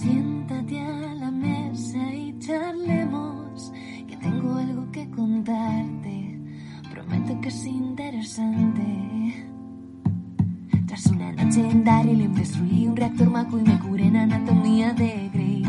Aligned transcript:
Siéntate 0.00 0.80
a 0.80 1.14
la 1.14 1.30
mesa 1.30 1.98
y 2.14 2.34
charlemos, 2.38 3.70
que 4.08 4.16
tengo 4.16 4.54
algo 4.54 4.90
que 4.90 5.10
contarte. 5.10 6.40
Prometo 6.90 7.38
que 7.42 7.48
es 7.48 7.66
interesante. 7.66 9.46
Tras 10.86 11.04
una 11.04 11.32
noche 11.32 11.68
en 11.68 11.84
Daryl 11.84 12.34
destruí 12.34 12.86
un 12.86 12.96
reactor 12.96 13.28
maco 13.28 13.58
y 13.58 13.62
me 13.62 13.78
curé 13.78 14.06
en 14.06 14.16
anatomía 14.16 14.94
de 14.94 15.28
Grey. 15.34 15.64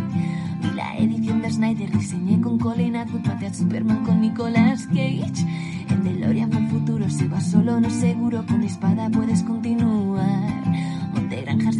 Vi 0.61 0.69
la 0.77 0.97
edición 0.97 1.41
de 1.41 1.51
Snyder, 1.51 1.91
diseñé 1.91 2.39
con 2.39 2.57
Colin 2.57 2.95
Atwood, 2.95 3.27
maté 3.27 3.47
a 3.47 3.53
Superman 3.53 4.05
con 4.05 4.21
Nicolas 4.21 4.87
Cage. 4.87 5.45
En 5.89 6.03
DeLorean 6.05 6.53
el 6.53 6.69
futuro, 6.69 7.09
si 7.09 7.27
vas 7.27 7.51
solo 7.51 7.81
no 7.81 7.89
seguro, 7.89 8.45
con 8.47 8.61
mi 8.61 8.67
espada 8.67 9.09
puedes 9.09 9.43
continuar. 9.43 10.10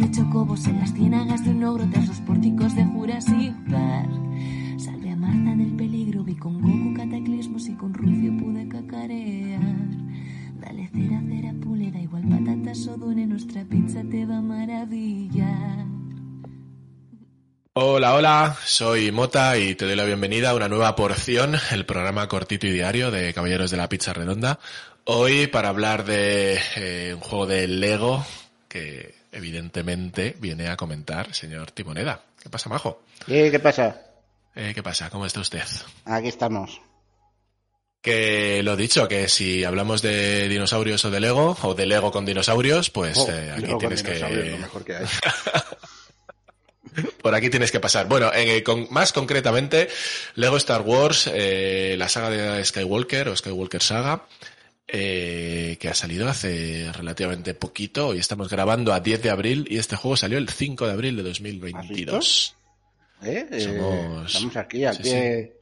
De 0.02 0.10
chocobos 0.10 0.66
en 0.66 0.80
las 0.80 0.92
ciénagas 0.92 1.44
de 1.44 1.50
un 1.50 1.62
ogro 1.62 1.88
tras 1.88 2.08
los 2.08 2.18
pórticos 2.22 2.74
de 2.74 2.84
Jurassic 2.84 3.54
Park. 3.70 4.10
Salvé 4.76 5.12
a 5.12 5.16
Marta 5.16 5.54
del 5.54 5.76
peligro, 5.76 6.24
vi 6.24 6.34
con 6.34 6.60
Goku 6.60 6.92
cataclismos 6.96 7.68
y 7.68 7.74
con 7.76 7.94
Rufio 7.94 8.36
pude 8.36 8.66
cacarear. 8.66 9.60
Dale 10.58 10.88
cera, 10.88 11.22
cera, 11.28 11.54
pule, 11.62 11.92
da 11.92 12.00
igual 12.00 12.24
patatas 12.28 12.84
o 12.88 12.96
dune, 12.96 13.28
nuestra 13.28 13.64
pizza 13.64 14.02
te 14.10 14.26
va 14.26 14.38
a 14.38 14.40
maravillar. 14.40 15.86
Hola, 17.74 18.14
hola, 18.14 18.56
soy 18.64 19.12
Mota 19.12 19.56
y 19.56 19.76
te 19.76 19.84
doy 19.84 19.94
la 19.94 20.04
bienvenida 20.04 20.50
a 20.50 20.56
una 20.56 20.68
nueva 20.68 20.96
porción, 20.96 21.54
el 21.70 21.86
programa 21.86 22.26
cortito 22.26 22.66
y 22.66 22.72
diario 22.72 23.12
de 23.12 23.32
Caballeros 23.32 23.70
de 23.70 23.76
la 23.76 23.88
Pizza 23.88 24.12
Redonda. 24.12 24.58
Hoy 25.04 25.46
para 25.46 25.68
hablar 25.68 26.04
de 26.04 26.58
eh, 26.74 27.14
un 27.14 27.20
juego 27.20 27.46
de 27.46 27.68
Lego 27.68 28.26
que 28.66 29.21
evidentemente 29.32 30.36
viene 30.38 30.68
a 30.68 30.76
comentar 30.76 31.34
señor 31.34 31.70
Timoneda. 31.72 32.22
¿Qué 32.42 32.50
pasa, 32.50 32.68
Majo? 32.68 33.02
¿Qué, 33.26 33.50
qué 33.50 33.58
pasa? 33.58 34.00
Eh, 34.54 34.72
¿Qué 34.74 34.82
pasa? 34.82 35.08
¿Cómo 35.10 35.24
está 35.26 35.40
usted? 35.40 35.62
Aquí 36.04 36.28
estamos. 36.28 36.80
Que 38.02 38.62
lo 38.64 38.76
dicho, 38.76 39.06
que 39.08 39.28
si 39.28 39.64
hablamos 39.64 40.02
de 40.02 40.48
dinosaurios 40.48 41.04
o 41.04 41.10
de 41.10 41.20
Lego, 41.20 41.56
o 41.62 41.74
de 41.74 41.86
Lego 41.86 42.10
con 42.10 42.26
dinosaurios, 42.26 42.90
pues 42.90 43.16
Oh, 43.16 43.28
eh, 43.30 43.52
aquí 43.56 43.72
tienes 43.78 44.02
que... 44.02 44.18
Lo 44.18 44.58
mejor 44.58 44.84
que 44.84 44.96
hay. 44.96 45.06
Por 47.22 47.34
aquí 47.34 47.48
tienes 47.48 47.72
que 47.72 47.80
pasar. 47.80 48.06
Bueno, 48.06 48.30
eh, 48.34 48.62
con- 48.62 48.86
más 48.90 49.12
concretamente, 49.12 49.88
Lego 50.34 50.56
Star 50.58 50.82
Wars, 50.82 51.30
eh, 51.32 51.94
la 51.96 52.08
saga 52.08 52.28
de 52.28 52.64
Skywalker 52.64 53.28
o 53.28 53.36
Skywalker 53.36 53.82
Saga, 53.82 54.26
eh, 54.88 55.76
que 55.80 55.88
ha 55.88 55.94
salido 55.94 56.28
hace 56.28 56.90
relativamente 56.92 57.54
poquito. 57.54 58.08
Hoy 58.08 58.18
estamos 58.18 58.48
grabando 58.48 58.92
a 58.92 59.00
10 59.00 59.22
de 59.22 59.30
abril 59.30 59.66
y 59.70 59.78
este 59.78 59.96
juego 59.96 60.16
salió 60.16 60.38
el 60.38 60.48
5 60.48 60.86
de 60.86 60.92
abril 60.92 61.16
de 61.16 61.22
2022. 61.22 62.56
¿Eh? 63.22 63.46
Eh, 63.50 63.60
Somos- 63.60 64.26
Estamos 64.34 64.56
aquí 64.56 64.84
al 64.84 64.96
sí, 64.96 65.02
pie, 65.04 65.52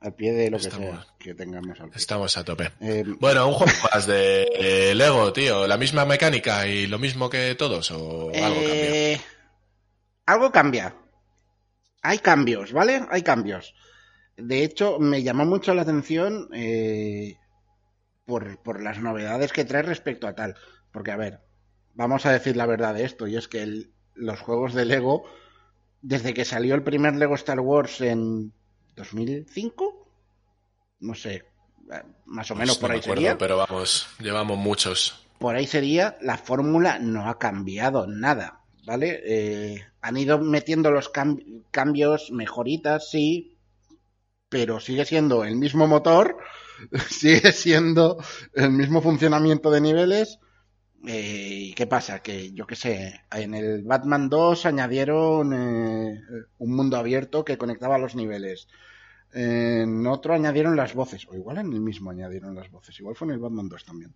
al 0.00 0.14
pie 0.14 0.32
de 0.32 0.50
lo 0.50 0.58
que 0.58 0.64
sea 0.70 1.06
que 1.18 1.34
tengamos 1.34 1.78
al 1.80 1.88
pie. 1.90 1.96
Estamos 1.98 2.36
a 2.36 2.44
tope. 2.44 2.70
Eh, 2.80 3.04
Bueno, 3.20 3.46
un 3.48 3.54
juego 3.54 3.72
más 3.94 4.06
de 4.06 4.92
Lego, 4.94 5.32
tío. 5.32 5.66
¿La 5.66 5.76
misma 5.76 6.04
mecánica 6.04 6.66
y 6.66 6.86
lo 6.86 6.98
mismo 6.98 7.30
que 7.30 7.54
todos 7.54 7.90
o 7.92 8.30
algo 8.34 8.34
cambia? 8.34 9.12
eh, 9.12 9.20
algo 10.26 10.50
cambia. 10.52 10.94
Hay 12.02 12.18
cambios, 12.18 12.72
¿vale? 12.72 13.02
Hay 13.10 13.22
cambios. 13.22 13.74
De 14.36 14.64
hecho, 14.64 14.98
me 14.98 15.22
llamó 15.22 15.44
mucho 15.44 15.74
la 15.74 15.82
atención 15.82 16.48
eh, 16.54 17.36
por, 18.30 18.62
por 18.62 18.80
las 18.80 19.00
novedades 19.00 19.52
que 19.52 19.64
trae 19.64 19.82
respecto 19.82 20.28
a 20.28 20.34
tal. 20.36 20.54
Porque, 20.92 21.10
a 21.10 21.16
ver, 21.16 21.40
vamos 21.94 22.24
a 22.26 22.32
decir 22.32 22.56
la 22.56 22.64
verdad 22.66 22.94
de 22.94 23.04
esto, 23.04 23.26
y 23.26 23.36
es 23.36 23.48
que 23.48 23.62
el- 23.62 23.90
los 24.14 24.40
juegos 24.40 24.72
de 24.72 24.84
Lego, 24.84 25.24
desde 26.00 26.32
que 26.32 26.44
salió 26.44 26.76
el 26.76 26.84
primer 26.84 27.16
Lego 27.16 27.34
Star 27.34 27.58
Wars 27.60 28.00
en 28.00 28.52
2005, 28.94 30.08
no 31.00 31.14
sé, 31.14 31.34
eh, 31.92 32.02
más 32.26 32.50
o 32.52 32.54
menos 32.54 32.78
Pues 32.78 32.82
no 32.82 32.82
por 32.82 32.90
me 32.90 32.94
ahí 32.94 33.00
acuerdo, 33.00 33.22
sería 33.22 33.38
pero 33.38 33.56
vamos, 33.56 34.06
llevamos 34.20 34.58
muchos. 34.58 35.26
por 35.38 35.56
ahí 35.56 35.66
sería, 35.66 36.16
la 36.20 36.36
fórmula 36.38 36.98
no 37.00 37.28
ha 37.28 37.38
cambiado 37.38 38.06
nada, 38.06 38.60
¿vale? 38.84 39.20
Eh, 39.24 39.84
han 40.02 40.16
ido 40.16 40.38
metiendo 40.38 40.90
los 40.92 41.12
cam- 41.12 41.64
cambios, 41.72 42.30
mejoritas, 42.30 43.10
sí, 43.10 43.56
pero 44.48 44.80
sigue 44.80 45.04
siendo 45.04 45.44
el 45.44 45.56
mismo 45.56 45.86
motor, 45.86 46.36
sigue 47.08 47.52
siendo 47.52 48.22
el 48.54 48.70
mismo 48.70 49.02
funcionamiento 49.02 49.70
de 49.70 49.80
niveles. 49.80 50.38
Eh, 51.06 51.70
¿y 51.70 51.72
¿Qué 51.74 51.86
pasa? 51.86 52.20
Que 52.20 52.52
yo 52.52 52.66
qué 52.66 52.76
sé, 52.76 53.22
en 53.32 53.54
el 53.54 53.82
Batman 53.82 54.28
2 54.28 54.66
añadieron 54.66 55.52
eh, 55.52 56.20
un 56.58 56.76
mundo 56.76 56.96
abierto 56.96 57.44
que 57.44 57.56
conectaba 57.56 57.98
los 57.98 58.14
niveles. 58.14 58.68
En 59.32 60.06
otro 60.06 60.34
añadieron 60.34 60.76
las 60.76 60.94
voces, 60.94 61.26
o 61.28 61.34
igual 61.34 61.58
en 61.58 61.72
el 61.72 61.80
mismo 61.80 62.10
añadieron 62.10 62.54
las 62.54 62.70
voces, 62.70 62.98
igual 62.98 63.14
fue 63.14 63.28
en 63.28 63.34
el 63.34 63.38
Batman 63.38 63.68
2 63.68 63.84
también. 63.84 64.14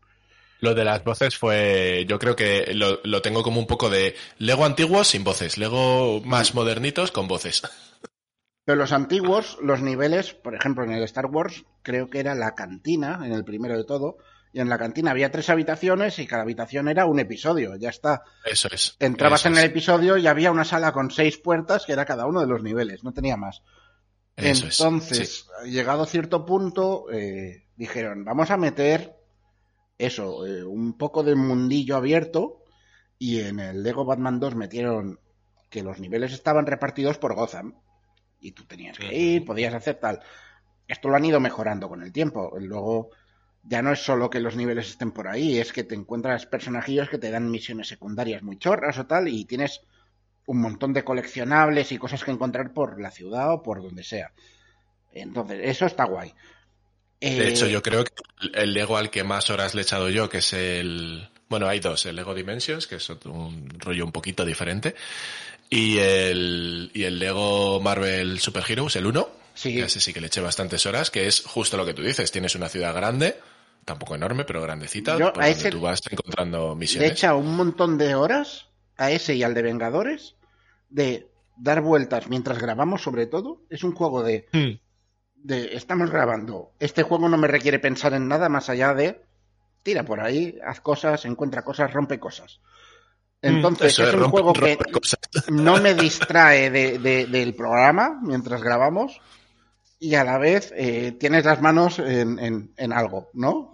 Lo 0.60 0.74
de 0.74 0.84
las 0.84 1.04
voces 1.04 1.36
fue, 1.36 2.04
yo 2.08 2.18
creo 2.18 2.34
que 2.34 2.72
lo, 2.74 3.00
lo 3.04 3.22
tengo 3.22 3.42
como 3.42 3.60
un 3.60 3.66
poco 3.66 3.90
de 3.90 4.16
Lego 4.38 4.64
antiguos 4.64 5.08
sin 5.08 5.22
voces, 5.22 5.56
Lego 5.56 6.20
más 6.24 6.54
modernitos 6.54 7.12
con 7.12 7.28
voces. 7.28 7.62
Pero 8.64 8.78
los 8.78 8.92
antiguos, 8.92 9.58
los 9.62 9.82
niveles, 9.82 10.32
por 10.32 10.54
ejemplo, 10.54 10.84
en 10.84 10.92
el 10.92 11.02
Star 11.02 11.26
Wars, 11.26 11.64
creo 11.82 12.08
que 12.08 12.20
era 12.20 12.34
la 12.34 12.54
cantina, 12.54 13.20
en 13.24 13.32
el 13.32 13.44
primero 13.44 13.76
de 13.76 13.84
todo, 13.84 14.16
y 14.54 14.60
en 14.60 14.68
la 14.68 14.78
cantina 14.78 15.10
había 15.10 15.30
tres 15.30 15.50
habitaciones 15.50 16.18
y 16.18 16.26
cada 16.26 16.42
habitación 16.42 16.88
era 16.88 17.06
un 17.06 17.18
episodio, 17.18 17.76
ya 17.76 17.90
está. 17.90 18.22
Eso 18.44 18.68
es. 18.72 18.96
Entrabas 19.00 19.40
eso 19.40 19.48
en 19.48 19.54
el 19.54 19.64
es, 19.64 19.70
episodio 19.70 20.16
y 20.16 20.26
había 20.26 20.52
una 20.52 20.64
sala 20.64 20.92
con 20.92 21.10
seis 21.10 21.36
puertas 21.36 21.84
que 21.84 21.92
era 21.92 22.04
cada 22.04 22.26
uno 22.26 22.40
de 22.40 22.46
los 22.46 22.62
niveles, 22.62 23.04
no 23.04 23.12
tenía 23.12 23.36
más. 23.36 23.62
eso 24.36 24.66
es, 24.66 24.80
Entonces, 24.80 25.46
sí. 25.64 25.70
llegado 25.70 26.04
a 26.04 26.06
cierto 26.06 26.46
punto, 26.46 27.06
eh, 27.12 27.66
dijeron, 27.76 28.24
vamos 28.24 28.50
a 28.50 28.56
meter 28.56 29.16
eso, 29.98 30.46
eh, 30.46 30.64
un 30.64 30.96
poco 30.96 31.22
de 31.22 31.34
mundillo 31.34 31.96
abierto, 31.96 32.62
y 33.18 33.40
en 33.40 33.60
el 33.60 33.82
Lego 33.82 34.04
Batman 34.04 34.40
2 34.40 34.54
metieron 34.54 35.20
que 35.68 35.82
los 35.82 35.98
niveles 35.98 36.32
estaban 36.32 36.66
repartidos 36.66 37.18
por 37.18 37.34
Gotham, 37.34 37.74
y 38.44 38.52
tú 38.52 38.64
tenías 38.64 38.98
que 38.98 39.14
ir, 39.14 39.44
podías 39.44 39.74
hacer 39.74 39.96
tal. 39.96 40.20
Esto 40.86 41.08
lo 41.08 41.16
han 41.16 41.24
ido 41.24 41.40
mejorando 41.40 41.88
con 41.88 42.02
el 42.02 42.12
tiempo. 42.12 42.52
Luego, 42.60 43.10
ya 43.62 43.80
no 43.82 43.92
es 43.92 44.00
solo 44.04 44.28
que 44.30 44.40
los 44.40 44.54
niveles 44.56 44.88
estén 44.90 45.12
por 45.12 45.28
ahí, 45.28 45.58
es 45.58 45.72
que 45.72 45.84
te 45.84 45.94
encuentras 45.94 46.46
personajillos 46.46 47.08
que 47.08 47.18
te 47.18 47.30
dan 47.30 47.50
misiones 47.50 47.88
secundarias 47.88 48.42
muy 48.42 48.58
chorras 48.58 48.98
o 48.98 49.06
tal, 49.06 49.28
y 49.28 49.44
tienes 49.46 49.80
un 50.46 50.60
montón 50.60 50.92
de 50.92 51.04
coleccionables 51.04 51.90
y 51.92 51.98
cosas 51.98 52.22
que 52.22 52.30
encontrar 52.30 52.72
por 52.72 53.00
la 53.00 53.10
ciudad 53.10 53.52
o 53.52 53.62
por 53.62 53.82
donde 53.82 54.04
sea. 54.04 54.32
Entonces, 55.12 55.60
eso 55.62 55.86
está 55.86 56.04
guay. 56.04 56.34
De 57.20 57.48
Eh, 57.48 57.48
hecho, 57.48 57.66
yo 57.66 57.82
creo 57.82 58.04
que 58.04 58.12
el 58.52 58.74
Lego 58.74 58.96
al 58.98 59.10
que 59.10 59.24
más 59.24 59.48
horas 59.50 59.74
le 59.74 59.80
he 59.80 59.84
echado 59.84 60.10
yo, 60.10 60.28
que 60.28 60.38
es 60.38 60.52
el... 60.52 61.28
Bueno, 61.48 61.68
hay 61.68 61.80
dos, 61.80 62.04
el 62.06 62.16
Lego 62.16 62.34
Dimensions, 62.34 62.86
que 62.86 62.96
es 62.96 63.08
un 63.10 63.68
rollo 63.78 64.04
un 64.04 64.12
poquito 64.12 64.44
diferente, 64.44 64.94
y 65.74 65.98
el, 65.98 66.90
y 66.94 67.04
el 67.04 67.18
Lego 67.18 67.80
Marvel 67.80 68.38
Super 68.38 68.62
Heroes, 68.68 68.96
el 68.96 69.06
1, 69.06 69.28
Sí. 69.54 69.80
ese 69.80 70.00
sí 70.00 70.12
que 70.12 70.20
le 70.20 70.26
eché 70.28 70.40
bastantes 70.40 70.84
horas, 70.86 71.10
que 71.10 71.26
es 71.26 71.42
justo 71.44 71.76
lo 71.76 71.86
que 71.86 71.94
tú 71.94 72.02
dices, 72.02 72.30
tienes 72.32 72.54
una 72.54 72.68
ciudad 72.68 72.94
grande, 72.94 73.36
tampoco 73.84 74.14
enorme, 74.14 74.44
pero 74.44 74.62
grandecita, 74.62 75.18
Yo 75.18 75.32
por 75.32 75.42
a 75.42 75.46
donde 75.46 75.60
ese- 75.60 75.70
tú 75.70 75.80
vas 75.80 76.00
encontrando 76.10 76.70
le 76.70 76.76
misiones. 76.76 77.12
echa 77.12 77.34
un 77.34 77.54
montón 77.56 77.98
de 77.98 78.14
horas 78.14 78.66
a 78.96 79.10
ese 79.10 79.34
y 79.34 79.42
al 79.42 79.54
de 79.54 79.62
Vengadores 79.62 80.36
de 80.90 81.28
dar 81.56 81.80
vueltas 81.82 82.28
mientras 82.28 82.58
grabamos, 82.58 83.02
sobre 83.02 83.26
todo. 83.26 83.62
Es 83.70 83.84
un 83.84 83.92
juego 83.92 84.22
de, 84.22 84.46
Hmm. 84.52 84.78
de 85.36 85.76
estamos 85.76 86.10
grabando. 86.10 86.72
Este 86.80 87.02
juego 87.02 87.28
no 87.28 87.36
me 87.36 87.46
requiere 87.48 87.78
pensar 87.78 88.14
en 88.14 88.26
nada 88.28 88.48
más 88.48 88.68
allá 88.68 88.94
de 88.94 89.22
tira 89.82 90.02
por 90.04 90.20
ahí, 90.20 90.58
haz 90.66 90.80
cosas, 90.80 91.24
encuentra 91.26 91.62
cosas, 91.62 91.92
rompe 91.92 92.18
cosas. 92.18 92.60
Entonces 93.48 93.92
Eso 93.92 94.08
es 94.08 94.14
un 94.14 94.20
rompe- 94.22 94.30
juego 94.30 94.52
que 94.52 94.76
cosas. 94.92 95.18
no 95.48 95.80
me 95.80 95.94
distrae 95.94 96.70
de- 96.70 96.98
de- 96.98 97.26
del 97.26 97.54
programa 97.54 98.18
mientras 98.22 98.62
grabamos 98.62 99.20
y 100.00 100.16
a 100.16 100.24
la 100.24 100.36
vez 100.38 100.72
eh, 100.76 101.12
tienes 101.18 101.44
las 101.44 101.60
manos 101.62 101.98
en, 101.98 102.38
en- 102.38 102.72
en 102.76 102.92
algo, 102.92 103.30
¿no? 103.34 103.70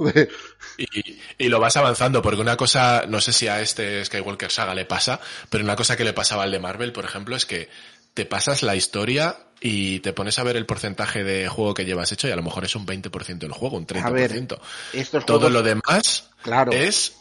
Y, 0.76 1.18
y 1.38 1.48
lo 1.48 1.58
vas 1.60 1.76
avanzando, 1.76 2.22
porque 2.22 2.40
una 2.40 2.56
cosa, 2.56 3.04
no 3.08 3.20
sé 3.20 3.32
si 3.32 3.48
a 3.48 3.60
este 3.60 4.04
Skywalker 4.04 4.50
Saga 4.50 4.74
le 4.74 4.84
pasa, 4.84 5.18
pero 5.48 5.64
una 5.64 5.74
cosa 5.76 5.96
que 5.96 6.04
le 6.04 6.12
pasaba 6.12 6.44
al 6.44 6.52
de 6.52 6.60
Marvel, 6.60 6.92
por 6.92 7.04
ejemplo, 7.04 7.34
es 7.36 7.46
que 7.46 7.68
te 8.14 8.26
pasas 8.26 8.62
la 8.62 8.76
historia 8.76 9.36
y 9.60 10.00
te 10.00 10.12
pones 10.12 10.38
a 10.38 10.42
ver 10.42 10.56
el 10.56 10.66
porcentaje 10.66 11.22
de 11.24 11.48
juego 11.48 11.74
que 11.74 11.84
llevas 11.84 12.12
hecho 12.12 12.28
y 12.28 12.30
a 12.32 12.36
lo 12.36 12.42
mejor 12.42 12.64
es 12.64 12.74
un 12.76 12.86
20% 12.86 13.38
del 13.38 13.52
juego, 13.52 13.76
un 13.76 13.86
30%. 13.86 14.04
A 14.04 14.10
ver, 14.10 14.32
estos 14.92 15.26
Todo 15.26 15.38
juegos- 15.38 15.52
lo 15.52 15.62
demás 15.62 16.30
Claro. 16.42 16.72
es 16.72 17.14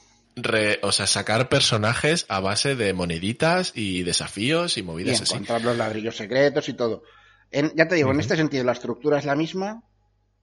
re- 0.44 0.80
o 0.84 0.92
sea, 0.92 1.08
sacar 1.08 1.50
personajes 1.50 2.26
a 2.30 2.40
base 2.40 2.76
de 2.76 2.94
moneditas 2.94 3.72
y 3.76 4.04
desafíos 4.04 4.78
y 4.78 4.82
y 4.82 4.84
movidas 4.84 5.22
así. 5.22 5.34
encontrar 5.34 5.64
los 5.64 5.78
ladrillos 5.78 6.16
secretos 6.18 6.70
y 6.70 6.74
todo. 6.74 7.04
En- 7.52 7.74
ya 7.76 7.88
te 7.88 7.96
digo, 7.96 8.12
en 8.12 8.20
este 8.20 8.36
sentido 8.36 8.64
la 8.64 8.72
estructura 8.74 9.18
es 9.20 9.26
la 9.26 9.36
misma, 9.36 9.84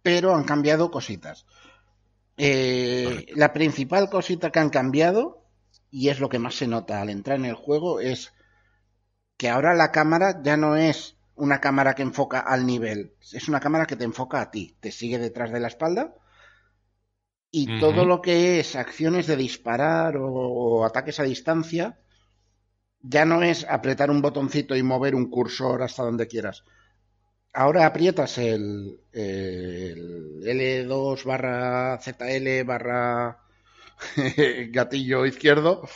pero 0.02 0.34
han 0.34 0.44
cambiado 0.44 0.90
cositas. 0.90 1.46
Eh, 2.37 3.26
la 3.34 3.52
principal 3.52 4.10
cosita 4.10 4.50
que 4.50 4.58
han 4.58 4.70
cambiado, 4.70 5.44
y 5.90 6.08
es 6.10 6.20
lo 6.20 6.28
que 6.28 6.38
más 6.38 6.54
se 6.54 6.66
nota 6.66 7.00
al 7.00 7.08
entrar 7.10 7.38
en 7.38 7.46
el 7.46 7.54
juego, 7.54 8.00
es 8.00 8.32
que 9.37 9.49
ahora 9.49 9.75
la 9.75 9.90
cámara 9.92 10.40
ya 10.42 10.56
no 10.56 10.76
es 10.76 11.16
una 11.34 11.60
cámara 11.60 11.94
que 11.94 12.02
enfoca 12.02 12.40
al 12.40 12.66
nivel, 12.66 13.12
es 13.32 13.49
una 13.49 13.60
cámara 13.60 13.87
que 13.87 13.96
te 13.96 14.04
enfoca 14.04 14.40
a 14.40 14.50
ti, 14.50 14.76
te 14.81 14.90
sigue 14.90 15.19
detrás 15.19 15.50
de 15.52 15.60
la 15.60 15.69
espalda 15.69 16.14
y 17.50 17.81
todo 17.81 18.04
lo 18.04 18.20
que 18.20 18.60
es 18.60 18.76
acciones 18.76 19.26
de 19.26 19.37
disparar 19.37 20.16
o, 20.16 20.26
o 20.28 20.84
ataques 20.84 21.20
a 21.20 21.25
distancia 21.25 21.98
ya 23.00 23.25
no 23.25 23.43
es 23.43 23.64
apretar 23.69 24.10
un 24.10 24.20
botoncito 24.20 24.76
y 24.76 24.82
mover 24.82 25.14
un 25.14 25.31
cursor 25.31 25.82
hasta 25.82 26.02
donde 26.02 26.26
quieras. 26.26 26.64
Ahora 27.52 27.87
aprietas 27.87 28.37
el, 28.38 29.00
el 29.12 30.43
L2 30.43 31.25
barra 31.25 31.98
ZL 31.98 32.64
barra 32.64 33.38
gatillo 34.70 35.25
izquierdo 35.25 35.88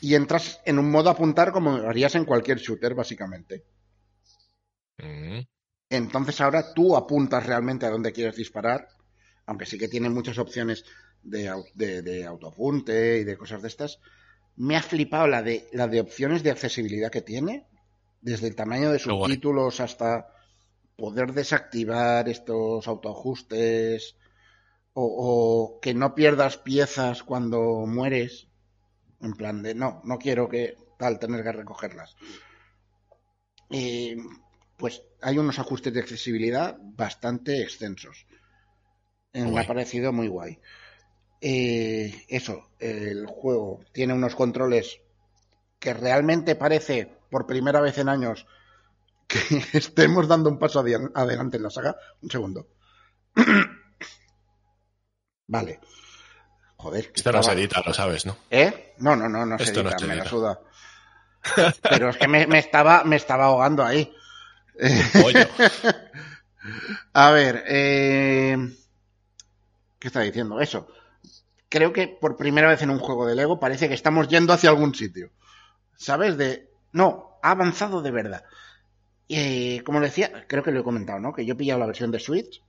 y 0.00 0.14
entras 0.14 0.60
en 0.64 0.78
un 0.78 0.90
modo 0.90 1.10
apuntar 1.10 1.52
como 1.52 1.72
harías 1.72 2.14
en 2.14 2.24
cualquier 2.24 2.58
shooter, 2.58 2.94
básicamente. 2.94 3.64
Entonces 5.90 6.40
ahora 6.40 6.72
tú 6.72 6.96
apuntas 6.96 7.44
realmente 7.44 7.86
a 7.86 7.90
dónde 7.90 8.12
quieres 8.12 8.36
disparar, 8.36 8.86
aunque 9.46 9.66
sí 9.66 9.78
que 9.78 9.88
tiene 9.88 10.08
muchas 10.10 10.38
opciones 10.38 10.84
de, 11.22 11.52
de, 11.74 12.02
de 12.02 12.24
autoapunte 12.24 13.18
y 13.18 13.24
de 13.24 13.36
cosas 13.36 13.62
de 13.62 13.68
estas. 13.68 14.00
Me 14.56 14.76
ha 14.76 14.82
flipado 14.82 15.26
la 15.26 15.42
de, 15.42 15.68
la 15.72 15.88
de 15.88 16.00
opciones 16.00 16.42
de 16.42 16.50
accesibilidad 16.50 17.10
que 17.10 17.22
tiene, 17.22 17.66
desde 18.20 18.48
el 18.48 18.54
tamaño 18.54 18.92
de 18.92 18.98
subtítulos 18.98 19.80
hasta 19.80 20.28
poder 20.96 21.32
desactivar 21.32 22.28
estos 22.28 22.86
autoajustes 22.86 24.16
o, 24.92 25.04
o 25.04 25.80
que 25.80 25.94
no 25.94 26.14
pierdas 26.14 26.58
piezas 26.58 27.22
cuando 27.22 27.86
mueres. 27.86 28.48
En 29.20 29.34
plan 29.34 29.62
de, 29.62 29.74
no, 29.74 30.02
no 30.04 30.18
quiero 30.18 30.48
que 30.48 30.76
tal, 30.98 31.18
tener 31.18 31.42
que 31.42 31.52
recogerlas. 31.52 32.16
Eh, 33.70 34.16
pues 34.76 35.02
hay 35.20 35.38
unos 35.38 35.58
ajustes 35.58 35.92
de 35.94 36.00
accesibilidad 36.00 36.76
bastante 36.80 37.62
extensos. 37.62 38.26
Eh, 39.32 39.44
me 39.44 39.60
ha 39.60 39.66
parecido 39.66 40.12
muy 40.12 40.28
guay. 40.28 40.58
Eh, 41.40 42.24
eso, 42.28 42.70
el 42.78 43.26
juego 43.26 43.80
tiene 43.92 44.14
unos 44.14 44.34
controles 44.34 45.00
que 45.78 45.94
realmente 45.94 46.54
parece, 46.54 47.18
por 47.30 47.46
primera 47.46 47.80
vez 47.80 47.98
en 47.98 48.08
años, 48.08 48.46
que 49.26 49.40
estemos 49.72 50.28
dando 50.28 50.50
un 50.50 50.58
paso 50.58 50.80
adelante 50.80 51.56
en 51.56 51.62
la 51.62 51.70
saga. 51.70 51.96
Un 52.20 52.30
segundo. 52.30 52.68
vale. 55.46 55.80
Joder. 56.76 57.12
que 57.12 57.20
Esto 57.20 57.32
no 57.32 57.38
se 57.42 57.50
estaba- 57.50 57.60
edita, 57.60 57.82
lo 57.86 57.94
sabes, 57.94 58.26
¿no? 58.26 58.36
¿Eh? 58.50 58.94
No, 58.98 59.16
no, 59.16 59.28
no, 59.28 59.46
no 59.46 59.58
se 59.58 59.64
Esto 59.64 59.82
no 59.82 59.90
edita, 59.90 59.98
se 60.00 60.06
me 60.06 60.16
la 60.16 60.22
edita. 60.22 60.30
suda. 60.30 60.60
Pero 61.82 62.10
es 62.10 62.16
que 62.16 62.28
me, 62.28 62.46
me 62.46 62.58
estaba, 62.58 63.04
me 63.04 63.16
estaba 63.16 63.46
ahogando 63.46 63.84
ahí. 63.84 64.12
Pollo. 65.20 65.46
A 67.12 67.30
ver, 67.32 67.64
eh... 67.66 68.56
¿qué 70.02 70.08
está 70.08 70.20
diciendo? 70.20 70.60
Eso. 70.60 70.88
Creo 71.68 71.92
que 71.92 72.08
por 72.08 72.36
primera 72.36 72.68
vez 72.68 72.82
en 72.82 72.90
un 72.90 72.98
juego 72.98 73.24
de 73.24 73.36
Lego 73.36 73.60
parece 73.60 73.86
que 73.86 73.94
estamos 73.94 74.26
yendo 74.26 74.52
hacia 74.52 74.68
algún 74.68 74.96
sitio. 74.96 75.30
¿Sabes? 75.96 76.36
De. 76.36 76.68
No, 76.90 77.38
ha 77.40 77.52
avanzado 77.52 78.02
de 78.02 78.10
verdad. 78.10 78.44
Eh, 79.28 79.80
como 79.84 80.00
le 80.00 80.06
decía, 80.06 80.44
creo 80.48 80.64
que 80.64 80.72
lo 80.72 80.80
he 80.80 80.84
comentado, 80.84 81.20
¿no? 81.20 81.32
Que 81.32 81.46
yo 81.46 81.54
he 81.54 81.56
pillado 81.56 81.78
la 81.78 81.86
versión 81.86 82.10
de 82.10 82.18
Switch. 82.18 82.64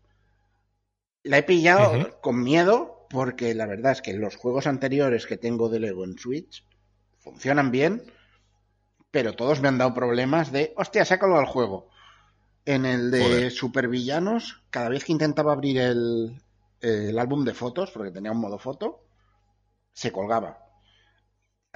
La 1.24 1.40
he 1.40 1.44
pillado 1.44 2.22
con 2.22 2.44
miedo 2.44 3.08
porque 3.10 3.56
la 3.56 3.66
verdad 3.66 3.94
es 3.94 4.04
que 4.04 4.14
los 4.14 4.36
juegos 4.36 4.68
anteriores 4.68 5.26
que 5.26 5.38
tengo 5.38 5.70
de 5.70 5.80
Lego 5.80 6.04
en 6.04 6.20
Switch 6.20 6.64
funcionan 7.18 7.72
bien, 7.72 8.04
pero 9.10 9.34
todos 9.34 9.60
me 9.60 9.70
han 9.70 9.80
dado 9.80 9.96
problemas 9.96 10.52
de, 10.52 10.72
hostia, 10.78 11.04
sácalo 11.04 11.40
al 11.40 11.48
juego. 11.48 11.90
En 12.66 12.86
el 12.86 13.10
de 13.10 13.24
Joder. 13.24 13.52
Supervillanos, 13.52 14.62
cada 14.70 14.90
vez 14.90 15.04
que 15.04 15.14
intentaba 15.14 15.52
abrir 15.52 15.80
el, 15.80 16.40
el 16.84 17.18
álbum 17.18 17.44
de 17.44 17.54
fotos, 17.54 17.92
porque 17.92 18.12
tenía 18.12 18.32
un 18.32 18.42
modo 18.42 18.60
foto, 18.60 19.06
se 19.94 20.12
colgaba. 20.12 20.60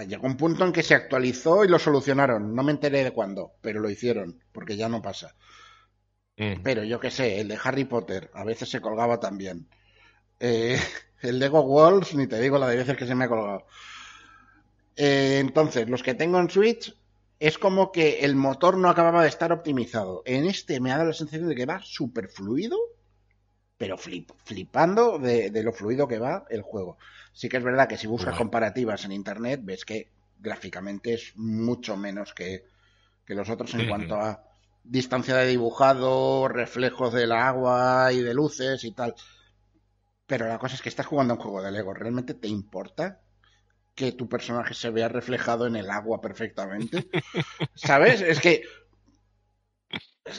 Llegó 0.06 0.28
un 0.28 0.38
punto 0.38 0.64
en 0.64 0.72
que 0.72 0.84
se 0.84 0.94
actualizó 0.94 1.64
y 1.66 1.68
lo 1.68 1.80
solucionaron. 1.80 2.54
No 2.54 2.62
me 2.62 2.72
enteré 2.72 3.04
de 3.04 3.12
cuándo, 3.12 3.54
pero 3.62 3.80
lo 3.80 3.90
hicieron, 3.90 4.44
porque 4.52 4.78
ya 4.78 4.90
no 4.90 5.02
pasa. 5.02 5.36
Mm. 6.38 6.62
Pero 6.64 6.84
yo 6.84 7.00
qué 7.00 7.10
sé, 7.10 7.40
el 7.40 7.48
de 7.48 7.58
Harry 7.64 7.86
Potter, 7.86 8.30
a 8.34 8.44
veces 8.44 8.70
se 8.70 8.82
colgaba 8.82 9.20
también. 9.20 9.68
Eh, 10.40 10.80
el 11.22 11.40
Lego 11.40 11.62
Walls, 11.62 12.14
ni 12.14 12.28
te 12.28 12.40
digo 12.40 12.60
la 12.60 12.68
de 12.68 12.78
veces 12.78 12.96
que 12.96 13.08
se 13.08 13.16
me 13.16 13.26
ha 13.26 13.30
colgado. 13.30 13.66
Eh, 14.96 15.40
entonces, 15.40 15.90
los 15.90 16.04
que 16.04 16.14
tengo 16.14 16.40
en 16.40 16.50
Switch, 16.50 16.96
es 17.40 17.58
como 17.58 17.92
que 17.92 18.20
el 18.20 18.36
motor 18.36 18.78
no 18.78 18.90
acababa 18.90 19.24
de 19.24 19.30
estar 19.30 19.52
optimizado. 19.52 20.24
En 20.26 20.46
este 20.46 20.80
me 20.80 20.92
ha 20.92 20.98
dado 20.98 21.10
la 21.10 21.14
sensación 21.14 21.50
de 21.50 21.56
que 21.56 21.66
va 21.66 21.82
súper 21.84 22.30
fluido, 22.30 22.78
pero 23.78 23.98
flip- 23.98 24.34
flipando 24.44 25.20
de, 25.20 25.52
de 25.52 25.64
lo 25.64 25.74
fluido 25.74 26.08
que 26.08 26.20
va 26.20 26.46
el 26.50 26.62
juego. 26.62 26.98
Sí 27.34 27.50
que 27.50 27.58
es 27.58 27.64
verdad 27.64 27.88
que 27.88 27.98
si 27.98 28.08
buscas 28.08 28.36
comparativas 28.36 29.06
en 29.06 29.12
internet, 29.12 29.62
ves 29.64 29.86
que 29.86 30.10
gráficamente 30.40 31.14
es 31.14 31.34
mucho 31.36 31.98
menos 31.98 32.34
que, 32.34 32.66
que 33.26 33.36
los 33.36 33.50
otros 33.50 33.74
en 33.76 33.86
cuanto 33.86 34.16
a 34.16 34.44
distancia 34.84 35.36
de 35.38 35.48
dibujado, 35.48 36.48
reflejos 36.50 37.14
del 37.14 37.32
agua 37.34 38.12
y 38.14 38.22
de 38.22 38.34
luces 38.34 38.84
y 38.86 38.92
tal. 38.94 39.16
Pero 40.28 40.48
la 40.48 40.60
cosa 40.60 40.76
es 40.76 40.82
que 40.82 40.90
estás 40.90 41.06
jugando 41.06 41.34
a 41.34 41.38
un 41.38 41.42
juego 41.44 41.62
de 41.64 41.72
Lego. 41.72 41.94
¿Realmente 41.94 42.34
te 42.34 42.48
importa 42.48 43.22
que 43.96 44.12
tu 44.14 44.30
personaje 44.30 44.74
se 44.76 44.92
vea 44.92 45.10
reflejado 45.10 45.68
en 45.68 45.76
el 45.78 45.90
agua 45.92 46.22
perfectamente? 46.22 47.10
¿Sabes? 47.76 48.22
Es 48.22 48.40
que 48.42 48.64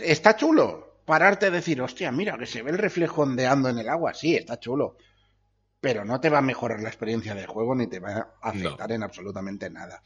está 0.00 0.36
chulo 0.36 0.87
pararte 1.08 1.46
a 1.46 1.50
decir, 1.50 1.80
hostia, 1.80 2.12
mira, 2.12 2.36
que 2.38 2.44
se 2.46 2.62
ve 2.62 2.70
el 2.70 2.78
reflejo 2.78 3.22
ondeando 3.22 3.70
en 3.70 3.78
el 3.78 3.88
agua. 3.88 4.12
Sí, 4.12 4.36
está 4.36 4.60
chulo. 4.60 4.98
Pero 5.80 6.04
no 6.04 6.20
te 6.20 6.28
va 6.28 6.38
a 6.38 6.42
mejorar 6.42 6.80
la 6.80 6.90
experiencia 6.90 7.34
de 7.34 7.46
juego 7.46 7.74
ni 7.74 7.86
te 7.86 7.98
va 7.98 8.12
a 8.42 8.50
afectar 8.50 8.92
en 8.92 9.02
absolutamente 9.02 9.70
nada. 9.70 10.02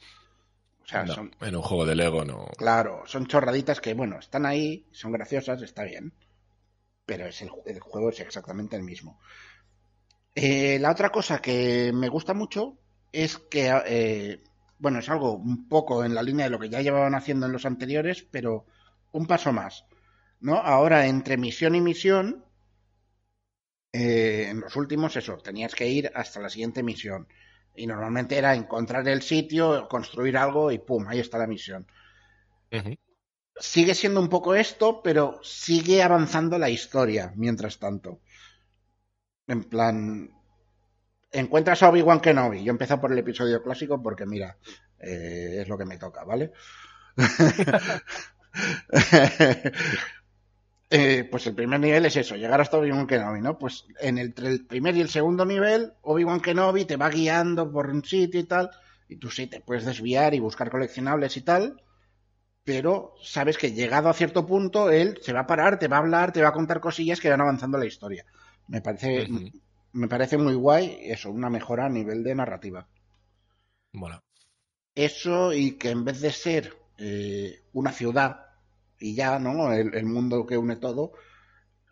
O 0.85 0.87
sea, 0.87 1.04
No, 1.04 1.14
son, 1.14 1.35
en 1.40 1.56
un 1.56 1.62
juego 1.62 1.85
de 1.87 1.97
Lego 1.97 2.25
no. 2.25 2.47
Claro, 2.56 3.02
son 3.06 3.26
chorraditas 3.26 3.80
que, 3.80 3.94
bueno, 3.94 4.21
están 4.21 4.47
ahí, 4.47 4.87
son 4.92 5.11
graciosas, 5.11 5.61
está 5.62 5.82
bien. 5.82 6.12
Pero 7.04 7.26
es 7.26 7.42
el, 7.42 7.50
el 7.66 7.80
juego 7.80 8.11
es 8.11 8.21
exactamente 8.21 8.76
el 8.76 8.85
mismo. 8.85 9.18
Eh, 10.35 10.78
la 10.78 10.92
otra 10.92 11.11
cosa 11.11 11.40
que 11.40 11.90
me 11.92 12.09
gusta 12.09 12.32
mucho 12.32 12.78
es 13.11 13.38
que, 13.38 13.73
eh, 13.87 14.42
bueno, 14.78 15.00
es 15.00 15.09
algo 15.09 15.32
un 15.35 15.68
poco 15.68 16.04
en 16.04 16.14
la 16.14 16.23
línea 16.23 16.47
de 16.47 16.50
lo 16.50 16.61
que 16.61 16.71
ya 16.71 16.80
llevaban 16.80 17.14
haciendo 17.16 17.47
en 17.47 17.52
los 17.52 17.66
anteriores, 17.66 18.23
pero 18.30 18.66
un 19.11 19.26
paso 19.26 19.52
más. 19.52 19.85
¿No? 20.42 20.56
Ahora, 20.56 21.06
entre 21.06 21.37
misión 21.37 21.75
y 21.75 21.80
misión, 21.80 22.44
eh, 23.92 24.49
en 24.50 24.61
los 24.61 24.76
últimos, 24.76 25.16
eso, 25.16 25.38
tenías 25.38 25.75
que 25.75 25.88
ir 25.88 26.11
hasta 26.14 26.40
la 26.40 26.50
siguiente 26.50 26.82
misión. 26.82 27.26
Y 27.75 27.87
normalmente 27.87 28.37
era 28.37 28.54
encontrar 28.54 29.08
el 29.08 29.22
sitio, 29.22 29.88
construir 29.88 30.37
algo 30.37 30.70
y 30.70 30.78
¡pum! 30.78 31.06
Ahí 31.08 31.20
está 31.20 31.38
la 31.38 31.46
misión 31.46 31.87
sigue 33.56 33.94
siendo 33.94 34.20
un 34.20 34.28
poco 34.28 34.54
esto, 34.54 35.02
pero 35.02 35.40
sigue 35.42 36.02
avanzando 36.02 36.58
la 36.58 36.68
historia 36.70 37.32
mientras 37.37 37.78
tanto. 37.78 38.20
En 39.46 39.64
plan, 39.64 40.30
encuentras 41.30 41.82
a 41.82 41.90
Obi-Wan 41.90 42.20
Kenobi. 42.20 42.64
Yo 42.64 42.70
he 42.70 42.70
empezado 42.70 43.00
por 43.00 43.12
el 43.12 43.18
episodio 43.18 43.62
clásico 43.62 44.02
porque, 44.02 44.26
mira, 44.26 44.58
eh, 44.99 45.58
es 45.61 45.68
lo 45.68 45.78
que 45.78 45.84
me 45.84 45.99
toca, 45.99 46.25
¿vale? 46.25 46.52
Eh, 50.94 51.25
pues 51.25 51.46
el 51.46 51.54
primer 51.54 51.80
nivel 51.80 52.04
es 52.04 52.16
eso, 52.16 52.37
llegar 52.37 52.61
hasta 52.61 52.76
Obi-Wan 52.76 53.06
Kenobi, 53.06 53.40
¿no? 53.40 53.56
Pues 53.56 53.87
en 53.99 54.18
el, 54.18 54.26
entre 54.26 54.49
el 54.49 54.66
primer 54.66 54.94
y 54.94 55.00
el 55.00 55.08
segundo 55.08 55.46
nivel, 55.46 55.94
Obi-Wan 56.02 56.42
Kenobi 56.42 56.84
te 56.84 56.99
va 56.99 57.08
guiando 57.08 57.72
por 57.72 57.88
un 57.88 58.04
sitio 58.04 58.38
y 58.38 58.44
tal, 58.44 58.70
y 59.08 59.16
tú 59.16 59.30
sí 59.30 59.46
te 59.46 59.61
puedes 59.61 59.87
desviar 59.87 60.34
y 60.34 60.38
buscar 60.38 60.70
coleccionables 60.70 61.38
y 61.38 61.40
tal, 61.40 61.82
pero 62.62 63.14
sabes 63.22 63.56
que 63.56 63.72
llegado 63.72 64.11
a 64.11 64.12
cierto 64.12 64.44
punto, 64.44 64.90
él 64.90 65.18
se 65.22 65.32
va 65.32 65.40
a 65.40 65.46
parar, 65.46 65.78
te 65.78 65.88
va 65.88 65.96
a 65.96 66.00
hablar, 66.00 66.30
te 66.30 66.42
va 66.42 66.50
a 66.50 66.52
contar 66.52 66.80
cosillas 66.80 67.20
que 67.20 67.30
van 67.30 67.40
avanzando 67.40 67.78
la 67.78 67.87
historia. 67.87 68.26
Me 68.68 68.82
parece, 68.82 69.26
me 69.92 70.08
parece 70.08 70.37
muy 70.37 70.54
guay 70.54 70.99
eso, 71.04 71.30
una 71.30 71.49
mejora 71.49 71.87
a 71.87 71.88
nivel 71.88 72.22
de 72.22 72.34
narrativa. 72.34 72.87
Mola. 73.92 74.22
Eso 74.94 75.54
y 75.54 75.78
que 75.78 75.88
en 75.88 76.04
vez 76.04 76.20
de 76.20 76.32
ser 76.32 76.76
eh, 76.99 77.62
una 77.72 77.92
ciudad 77.92 78.41
y 79.02 79.14
ya, 79.14 79.38
¿no? 79.38 79.73
El, 79.73 80.04
mundo 80.04 80.47
que 80.47 80.56
une 80.56 80.76
todo. 80.76 81.12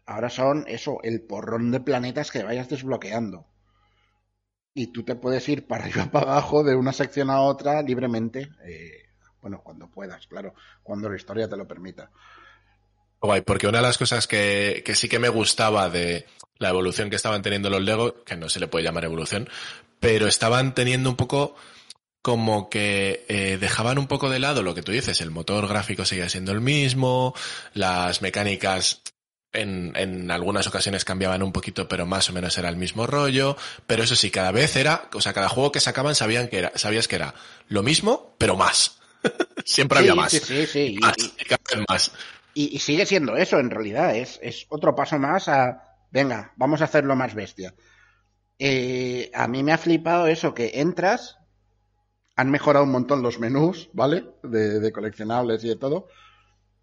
Ahora 0.06 0.30
son 0.30 0.64
eso, 0.68 1.00
el 1.02 1.22
porrón 1.22 1.70
de 1.70 1.80
planetas 1.80 2.30
que 2.30 2.44
vayas 2.44 2.68
desbloqueando. 2.68 3.46
Y 4.72 4.92
tú 4.92 5.02
te 5.02 5.16
puedes 5.16 5.48
ir 5.48 5.66
para 5.66 5.84
arriba 5.84 6.06
para 6.12 6.32
abajo 6.32 6.62
de 6.62 6.76
una 6.76 6.92
sección 6.92 7.30
a 7.30 7.40
otra 7.40 7.82
libremente. 7.82 8.48
eh, 8.64 9.06
bueno, 9.42 9.62
cuando 9.64 9.90
puedas, 9.90 10.26
claro, 10.26 10.54
cuando 10.82 11.08
la 11.08 11.16
historia 11.16 11.48
te 11.48 11.56
lo 11.56 11.66
permita. 11.66 12.10
Guay, 13.20 13.40
porque 13.40 13.66
una 13.66 13.78
de 13.78 13.86
las 13.86 13.98
cosas 13.98 14.26
que, 14.26 14.82
que 14.84 14.94
sí 14.94 15.08
que 15.08 15.18
me 15.18 15.28
gustaba 15.28 15.90
de 15.90 16.26
la 16.58 16.68
evolución 16.68 17.10
que 17.10 17.16
estaban 17.16 17.42
teniendo 17.42 17.70
los 17.70 17.82
Lego, 17.82 18.22
que 18.24 18.36
no 18.36 18.48
se 18.48 18.60
le 18.60 18.68
puede 18.68 18.84
llamar 18.84 19.04
evolución, 19.04 19.48
pero 19.98 20.26
estaban 20.26 20.74
teniendo 20.74 21.10
un 21.10 21.16
poco 21.16 21.54
como 22.22 22.68
que 22.68 23.24
eh, 23.28 23.56
dejaban 23.58 23.98
un 23.98 24.06
poco 24.06 24.28
de 24.30 24.38
lado 24.38 24.62
lo 24.62 24.74
que 24.74 24.82
tú 24.82 24.92
dices, 24.92 25.20
el 25.20 25.30
motor 25.30 25.66
gráfico 25.68 26.04
seguía 26.04 26.28
siendo 26.28 26.52
el 26.52 26.60
mismo, 26.60 27.34
las 27.74 28.20
mecánicas 28.22 29.02
en, 29.52 29.92
en 29.96 30.30
algunas 30.30 30.66
ocasiones 30.66 31.04
cambiaban 31.04 31.42
un 31.42 31.52
poquito, 31.52 31.88
pero 31.88 32.06
más 32.06 32.28
o 32.30 32.32
menos 32.32 32.56
era 32.58 32.68
el 32.68 32.76
mismo 32.76 33.06
rollo, 33.06 33.56
pero 33.86 34.02
eso 34.04 34.14
sí, 34.16 34.30
cada 34.30 34.52
vez 34.52 34.76
era, 34.76 35.08
o 35.14 35.20
sea, 35.20 35.32
cada 35.32 35.48
juego 35.48 35.72
que 35.72 35.80
sacaban 35.80 36.14
sabían 36.14 36.48
que 36.48 36.58
era, 36.58 36.72
sabías 36.76 37.08
que 37.08 37.16
era 37.16 37.34
lo 37.68 37.82
mismo, 37.82 38.34
pero 38.38 38.56
más. 38.56 39.00
Siempre 39.64 39.98
Sí, 39.98 40.04
había 40.04 40.14
más. 40.14 40.32
sí, 40.32 40.40
sí, 40.40 40.66
sí. 40.66 40.80
Y- 41.00 41.00
Más, 41.00 41.14
y- 41.16 41.34
y 41.38 41.44
cada 41.44 41.60
vez 41.76 41.84
más. 41.88 42.12
Y, 42.52 42.74
y 42.76 42.78
sigue 42.80 43.06
siendo 43.06 43.36
eso, 43.36 43.58
en 43.58 43.70
realidad. 43.70 44.14
Es, 44.16 44.38
es 44.42 44.66
otro 44.70 44.94
paso 44.94 45.18
más 45.18 45.48
a, 45.48 45.82
venga, 46.10 46.52
vamos 46.56 46.80
a 46.80 46.84
hacerlo 46.84 47.14
más 47.16 47.34
bestia. 47.34 47.74
Eh, 48.58 49.30
a 49.34 49.48
mí 49.48 49.62
me 49.64 49.72
ha 49.72 49.78
flipado 49.78 50.28
eso, 50.28 50.54
que 50.54 50.72
entras, 50.76 51.38
han 52.40 52.50
mejorado 52.50 52.84
un 52.84 52.92
montón 52.92 53.22
los 53.22 53.38
menús, 53.40 53.90
¿vale? 53.92 54.24
De, 54.42 54.80
de 54.80 54.92
coleccionables 54.92 55.64
y 55.64 55.68
de 55.68 55.76
todo, 55.76 56.08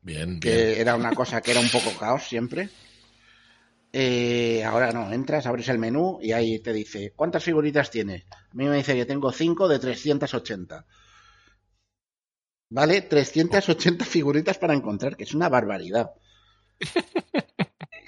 Bien, 0.02 0.40
que 0.40 0.52
bien. 0.52 0.80
era 0.82 0.96
una 0.96 1.14
cosa 1.14 1.42
que 1.42 1.52
era 1.52 1.60
un 1.62 1.70
poco 1.70 1.96
caos 1.96 2.24
siempre. 2.28 2.72
Eh, 3.92 4.64
ahora 4.64 4.92
no, 4.92 5.12
entras, 5.12 5.46
abres 5.46 5.68
el 5.70 5.80
menú 5.80 6.20
y 6.22 6.32
ahí 6.32 6.60
te 6.60 6.72
dice, 6.74 7.14
¿cuántas 7.16 7.44
figuritas 7.44 7.90
tienes? 7.90 8.26
A 8.32 8.54
mí 8.54 8.66
me 8.66 8.78
dice 8.78 8.96
que 8.96 9.06
tengo 9.06 9.32
5 9.32 9.68
de 9.68 9.80
380. 9.80 10.86
¿Vale? 12.70 13.02
380 13.02 14.06
figuritas 14.06 14.58
para 14.58 14.74
encontrar, 14.74 15.18
que 15.18 15.26
es 15.26 15.34
una 15.34 15.50
barbaridad. 15.50 16.12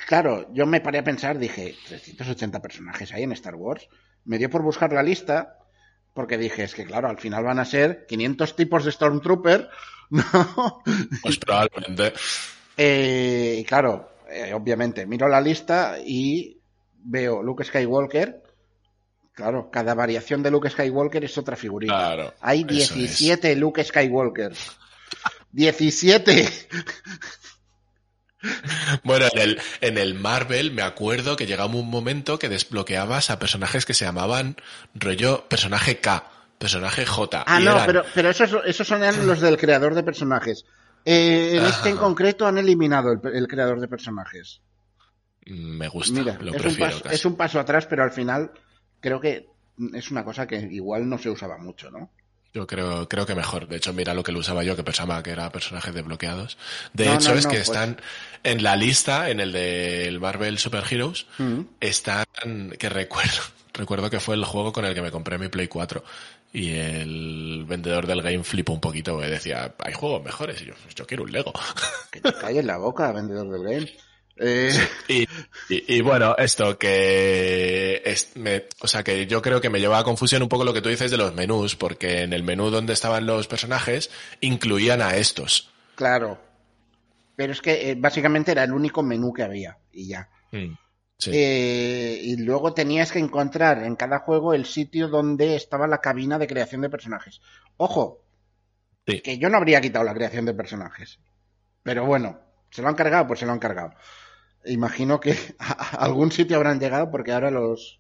Claro, 0.08 0.52
yo 0.54 0.66
me 0.66 0.82
paré 0.82 0.98
a 1.00 1.04
pensar, 1.04 1.38
dije, 1.38 1.76
380 1.88 2.62
personajes 2.62 3.14
hay 3.14 3.24
en 3.24 3.32
Star 3.34 3.56
Wars. 3.56 3.88
Me 4.26 4.38
dio 4.38 4.50
por 4.50 4.64
buscar 4.64 4.92
la 4.94 5.04
lista, 5.04 5.59
porque 6.20 6.38
dije, 6.38 6.64
es 6.64 6.76
que 6.76 6.84
claro, 6.84 7.08
al 7.08 7.18
final 7.18 7.46
van 7.46 7.60
a 7.60 7.64
ser 7.64 8.06
500 8.06 8.54
tipos 8.54 8.84
de 8.84 8.92
Stormtrooper, 8.92 9.70
¿no? 10.10 10.84
Pues 11.22 11.38
probablemente. 11.38 12.12
Eh, 12.76 13.60
y 13.62 13.64
claro, 13.64 14.16
eh, 14.30 14.54
obviamente, 14.54 15.06
miro 15.06 15.30
la 15.30 15.40
lista 15.40 15.96
y 16.06 16.60
veo 16.94 17.42
Luke 17.42 17.64
Skywalker. 17.64 18.44
Claro, 19.32 19.72
cada 19.72 19.94
variación 19.94 20.44
de 20.44 20.52
Luke 20.52 20.70
Skywalker 20.70 21.24
es 21.24 21.38
otra 21.38 21.56
figurita. 21.56 21.94
Claro. 21.94 22.34
Hay 22.42 22.66
eso 22.68 22.96
17 22.96 23.56
Luke 23.56 23.82
Skywalker. 23.82 24.52
17. 25.54 26.50
Bueno, 29.04 29.26
en 29.34 29.40
el, 29.42 29.62
en 29.82 29.98
el 29.98 30.14
Marvel 30.16 30.72
me 30.72 30.82
acuerdo 30.82 31.36
que 31.36 31.46
llegaba 31.46 31.74
un 31.74 31.90
momento 31.90 32.40
que 32.40 32.50
desbloqueabas 32.50 33.30
a 33.30 33.40
personajes 33.40 33.86
que 33.86 33.94
se 33.94 34.06
llamaban 34.06 34.56
rollo 34.96 35.48
personaje 35.50 36.00
K, 36.00 36.24
personaje 36.58 37.06
J. 37.06 37.44
Ah, 37.46 37.60
no, 37.60 37.72
eran- 37.72 37.86
pero, 37.86 38.04
pero 38.14 38.30
esos, 38.30 38.52
esos 38.66 38.88
son 38.88 39.02
los 39.28 39.42
del 39.42 39.58
creador 39.58 39.94
de 39.96 40.04
personajes. 40.04 40.66
Eh, 41.06 41.58
en 41.58 41.66
este 41.66 41.90
en 41.90 41.98
concreto 41.98 42.46
han 42.48 42.58
eliminado 42.58 43.12
el, 43.12 43.20
el 43.36 43.48
creador 43.48 43.80
de 43.80 43.88
personajes. 43.88 44.62
Me 45.46 45.88
gusta, 45.88 46.20
Mira, 46.20 46.38
lo 46.40 46.52
es 46.52 46.56
un, 46.58 46.62
prefiero 46.62 46.92
paso, 46.92 47.04
casi. 47.04 47.16
es 47.16 47.26
un 47.26 47.36
paso 47.36 47.60
atrás, 47.60 47.86
pero 47.88 48.04
al 48.04 48.12
final 48.12 48.52
creo 49.00 49.20
que 49.20 49.48
es 49.94 50.12
una 50.12 50.24
cosa 50.24 50.46
que 50.46 50.58
igual 50.58 51.08
no 51.10 51.18
se 51.18 51.30
usaba 51.30 51.58
mucho, 51.58 51.90
¿no? 51.90 52.12
Yo 52.54 52.66
creo, 52.66 53.08
creo 53.08 53.26
que 53.28 53.36
mejor. 53.36 53.68
De 53.68 53.78
hecho, 53.78 53.94
mira 53.94 54.14
lo 54.14 54.24
que 54.24 54.32
lo 54.32 54.40
usaba 54.40 54.64
yo, 54.64 54.76
que 54.76 54.84
pensaba 54.84 55.22
que 55.22 55.30
era 55.32 55.52
personajes 55.52 55.94
desbloqueados. 55.94 56.58
De 56.94 57.06
No, 57.06 57.14
hecho, 57.16 57.32
no, 57.34 57.38
es 57.40 57.46
no, 57.46 57.52
que 57.52 57.58
pues- 57.58 57.70
están 57.70 58.02
en 58.44 58.64
la 58.64 58.76
lista, 58.76 59.30
en 59.30 59.40
el 59.40 59.52
del 59.52 60.20
Marvel 60.20 60.58
Super 60.58 60.84
Heroes, 60.90 61.28
Mm. 61.38 61.62
están, 61.80 62.26
que 62.80 62.90
recuerdo, 62.90 63.42
recuerdo 63.74 64.10
que 64.10 64.20
fue 64.20 64.36
el 64.36 64.46
juego 64.46 64.74
con 64.74 64.84
el 64.86 64.96
que 64.96 65.02
me 65.02 65.12
compré 65.12 65.38
mi 65.38 65.48
Play 65.50 65.68
4. 65.68 66.04
Y 66.52 66.72
el 66.72 67.66
vendedor 67.68 68.08
del 68.08 68.24
game 68.24 68.44
flipó 68.44 68.74
un 68.74 68.82
poquito, 68.82 69.14
porque 69.14 69.30
decía, 69.30 69.76
hay 69.78 69.94
juegos 69.94 70.24
mejores. 70.24 70.60
Y 70.64 70.66
yo, 70.66 70.74
"Pues 70.82 70.96
yo 70.96 71.06
quiero 71.06 71.22
un 71.24 71.32
Lego. 71.32 71.54
Que 72.12 72.22
te 72.22 72.34
calles 72.34 72.66
la 72.66 72.78
boca, 72.78 73.12
vendedor 73.12 73.48
del 73.52 73.64
game. 73.64 73.94
Eh, 74.40 74.72
Y, 75.10 75.24
y- 75.70 75.98
y 75.98 76.02
bueno, 76.02 76.36
esto 76.38 76.78
que 76.80 78.02
es, 78.06 78.36
me- 78.38 78.66
o 78.82 78.88
sea 78.88 79.04
que 79.04 79.26
yo 79.28 79.42
creo 79.42 79.60
que 79.62 79.70
me 79.70 79.80
lleva 79.80 80.00
a 80.00 80.04
confusión 80.04 80.42
un 80.42 80.50
poco 80.50 80.64
lo 80.64 80.74
que 80.74 80.82
tú 80.82 80.90
dices 80.90 81.12
de 81.12 81.18
los 81.18 81.36
menús, 81.36 81.76
porque 81.76 82.22
en 82.22 82.34
el 82.34 82.44
menú 82.44 82.70
donde 82.70 82.94
estaban 82.94 83.26
los 83.26 83.48
personajes 83.48 84.10
incluían 84.42 85.02
a 85.02 85.16
estos. 85.18 85.72
claro. 85.96 86.40
Pero 87.36 87.54
es 87.54 87.62
que 87.62 87.92
eh, 87.92 87.96
básicamente 87.98 88.52
era 88.52 88.66
el 88.66 88.74
único 88.74 89.02
menú 89.02 89.32
que 89.32 89.44
había 89.44 89.78
y 89.94 90.10
ya. 90.10 90.30
Sí. 90.52 91.32
Eh, 91.34 92.20
y 92.22 92.36
luego 92.36 92.74
tenías 92.74 93.14
que 93.14 93.20
encontrar 93.20 93.84
en 93.84 93.96
cada 93.96 94.20
juego 94.20 94.54
el 94.54 94.66
sitio 94.66 95.08
donde 95.08 95.56
estaba 95.56 95.88
la 95.88 96.00
cabina 96.02 96.38
de 96.38 96.48
creación 96.48 96.82
de 96.82 96.90
personajes. 96.90 97.40
Ojo, 97.78 98.26
Sí. 99.08 99.22
que 99.22 99.38
yo 99.38 99.50
no 99.50 99.56
habría 99.58 99.80
quitado 99.80 100.04
la 100.04 100.14
creación 100.14 100.44
de 100.46 100.54
personajes. 100.54 101.20
Pero 101.82 102.06
bueno, 102.06 102.42
¿se 102.72 102.82
lo 102.82 102.90
han 102.90 102.96
cargado? 102.96 103.26
Pues 103.28 103.40
se 103.40 103.46
lo 103.46 103.54
han 103.54 103.60
cargado. 103.60 103.94
Imagino 104.66 105.20
que 105.20 105.34
a, 105.60 105.72
algún 106.06 106.32
sitio 106.32 106.58
habrán 106.58 106.80
llegado 106.80 107.10
porque 107.12 107.32
ahora 107.32 107.52
los... 107.52 108.00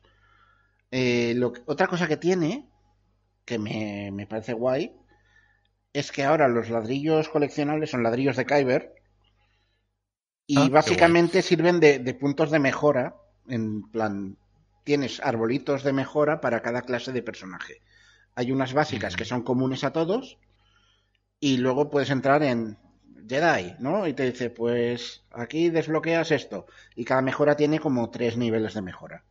eh, 0.92 1.34
lo 1.36 1.54
que- 1.54 1.64
otra 1.68 1.88
cosa 1.88 2.08
que 2.08 2.18
tiene, 2.18 2.70
que 3.46 3.60
me, 3.60 4.12
me 4.14 4.28
parece 4.28 4.54
guay, 4.54 4.96
es 5.94 6.12
que 6.12 6.24
ahora 6.24 6.48
los 6.48 6.70
ladrillos 6.72 7.30
coleccionables 7.30 7.92
son 7.92 8.02
ladrillos 8.04 8.38
de 8.38 8.46
Kyber 8.48 8.96
y 10.48 10.62
Ah, 10.62 10.70
básicamente 10.70 11.42
sirven 11.42 11.80
de, 11.80 12.00
de 12.00 12.14
puntos 12.14 12.52
de 12.52 12.60
mejora. 12.60 13.16
En 13.48 13.90
plan, 13.92 14.38
tienes 14.84 15.20
arbolitos 15.22 15.84
de 15.84 15.94
mejora 15.94 16.42
para 16.42 16.62
cada 16.62 16.82
clase 16.82 17.12
de 17.14 17.24
personaje. 17.24 17.82
Hay 18.36 18.52
unas 18.52 18.74
básicas 18.74 19.16
Mm. 19.16 19.18
que 19.18 19.26
son 19.26 19.44
comunes 19.44 19.84
a 19.84 19.92
todos 19.94 20.38
y 21.40 21.58
luego 21.58 21.90
puedes 21.90 22.10
entrar 22.10 22.44
en 22.44 22.78
Jedi, 23.28 23.76
¿no? 23.80 24.08
Y 24.08 24.14
te 24.14 24.32
dice, 24.32 24.50
pues 24.50 25.24
aquí 25.32 25.70
desbloqueas 25.70 26.32
esto. 26.32 26.66
Y 26.96 27.06
cada 27.06 27.22
mejora 27.22 27.56
tiene 27.56 27.80
como 27.80 28.10
tres 28.10 28.38
niveles 28.38 28.74
de 28.74 28.82
mejora. 28.82 29.24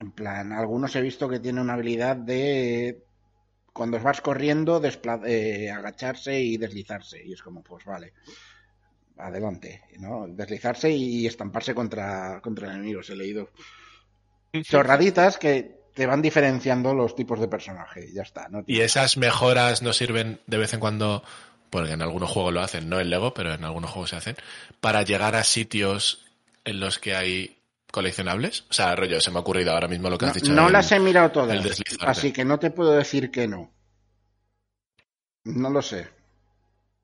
En 0.00 0.12
plan, 0.12 0.52
algunos 0.52 0.94
he 0.96 1.02
visto 1.02 1.28
que 1.28 1.40
tiene 1.40 1.60
una 1.60 1.74
habilidad 1.74 2.16
de 2.16 3.04
cuando 3.72 3.98
vas 3.98 4.20
corriendo, 4.20 4.80
eh, 5.26 5.70
agacharse 5.70 6.40
y 6.40 6.56
deslizarse. 6.56 7.24
Y 7.24 7.32
es 7.32 7.42
como, 7.42 7.62
pues 7.62 7.84
vale, 7.84 8.12
adelante, 9.16 9.82
¿no? 9.98 10.26
Deslizarse 10.28 10.90
y 10.90 11.26
estamparse 11.26 11.74
contra, 11.74 12.40
contra 12.40 12.72
enemigos. 12.72 13.10
He 13.10 13.16
leído 13.16 13.50
chorraditas 14.62 15.38
que 15.38 15.83
te 15.94 16.06
van 16.06 16.20
diferenciando 16.22 16.92
los 16.94 17.14
tipos 17.16 17.40
de 17.40 17.48
personaje. 17.48 18.08
Y 18.10 18.14
ya 18.14 18.22
está, 18.22 18.48
¿no? 18.48 18.62
Y 18.66 18.80
esas 18.80 19.16
mejoras 19.16 19.80
no 19.82 19.92
sirven 19.92 20.40
de 20.46 20.58
vez 20.58 20.74
en 20.74 20.80
cuando, 20.80 21.22
porque 21.70 21.92
en 21.92 22.02
algunos 22.02 22.30
juegos 22.30 22.52
lo 22.52 22.60
hacen, 22.60 22.88
no 22.88 23.00
en 23.00 23.10
Lego, 23.10 23.32
pero 23.32 23.54
en 23.54 23.64
algunos 23.64 23.90
juegos 23.90 24.10
se 24.10 24.16
hacen, 24.16 24.36
para 24.80 25.02
llegar 25.02 25.34
a 25.36 25.44
sitios 25.44 26.24
en 26.64 26.80
los 26.80 26.98
que 26.98 27.14
hay 27.14 27.56
coleccionables. 27.92 28.64
O 28.70 28.72
sea, 28.72 28.96
rollo, 28.96 29.20
se 29.20 29.30
me 29.30 29.38
ha 29.38 29.40
ocurrido 29.42 29.72
ahora 29.72 29.86
mismo 29.88 30.10
lo 30.10 30.18
que 30.18 30.26
No, 30.26 30.30
has 30.30 30.34
dicho. 30.34 30.52
no 30.52 30.68
las 30.68 30.90
he 30.92 30.98
mirado 30.98 31.30
todas, 31.30 31.82
así 32.00 32.32
que 32.32 32.44
no 32.44 32.58
te 32.58 32.70
puedo 32.70 32.92
decir 32.92 33.30
que 33.30 33.46
no. 33.46 33.72
No 35.44 35.70
lo 35.70 35.80
sé. 35.82 36.08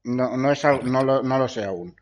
No, 0.03 0.37
no, 0.37 0.51
es, 0.51 0.65
no, 0.65 1.05
lo, 1.05 1.23
no 1.23 1.39
lo 1.39 1.47
sé 1.47 1.63
aún. 1.65 1.95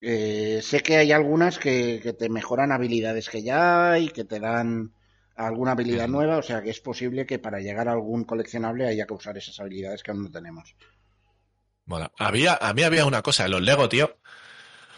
Eh, 0.00 0.60
sé 0.62 0.80
que 0.80 0.96
hay 0.96 1.10
algunas 1.10 1.58
que, 1.58 1.98
que 2.02 2.12
te 2.12 2.28
mejoran 2.28 2.70
habilidades 2.70 3.28
que 3.28 3.42
ya 3.42 3.90
hay, 3.90 4.10
que 4.10 4.24
te 4.24 4.38
dan 4.38 4.92
alguna 5.38 5.72
habilidad 5.72 6.08
nueva, 6.08 6.38
o 6.38 6.42
sea 6.42 6.62
que 6.62 6.70
es 6.70 6.80
posible 6.80 7.26
que 7.26 7.38
para 7.38 7.60
llegar 7.60 7.88
a 7.88 7.92
algún 7.92 8.24
coleccionable 8.24 8.86
haya 8.86 9.06
que 9.06 9.14
usar 9.14 9.38
esas 9.38 9.58
habilidades 9.60 10.02
que 10.02 10.10
aún 10.10 10.24
no 10.24 10.30
tenemos. 10.30 10.74
Mola. 11.86 12.12
Había, 12.18 12.58
a 12.60 12.74
mí 12.74 12.82
había 12.82 13.06
una 13.06 13.22
cosa 13.22 13.46
en 13.46 13.52
los 13.52 13.62
Lego, 13.62 13.88
tío. 13.88 14.16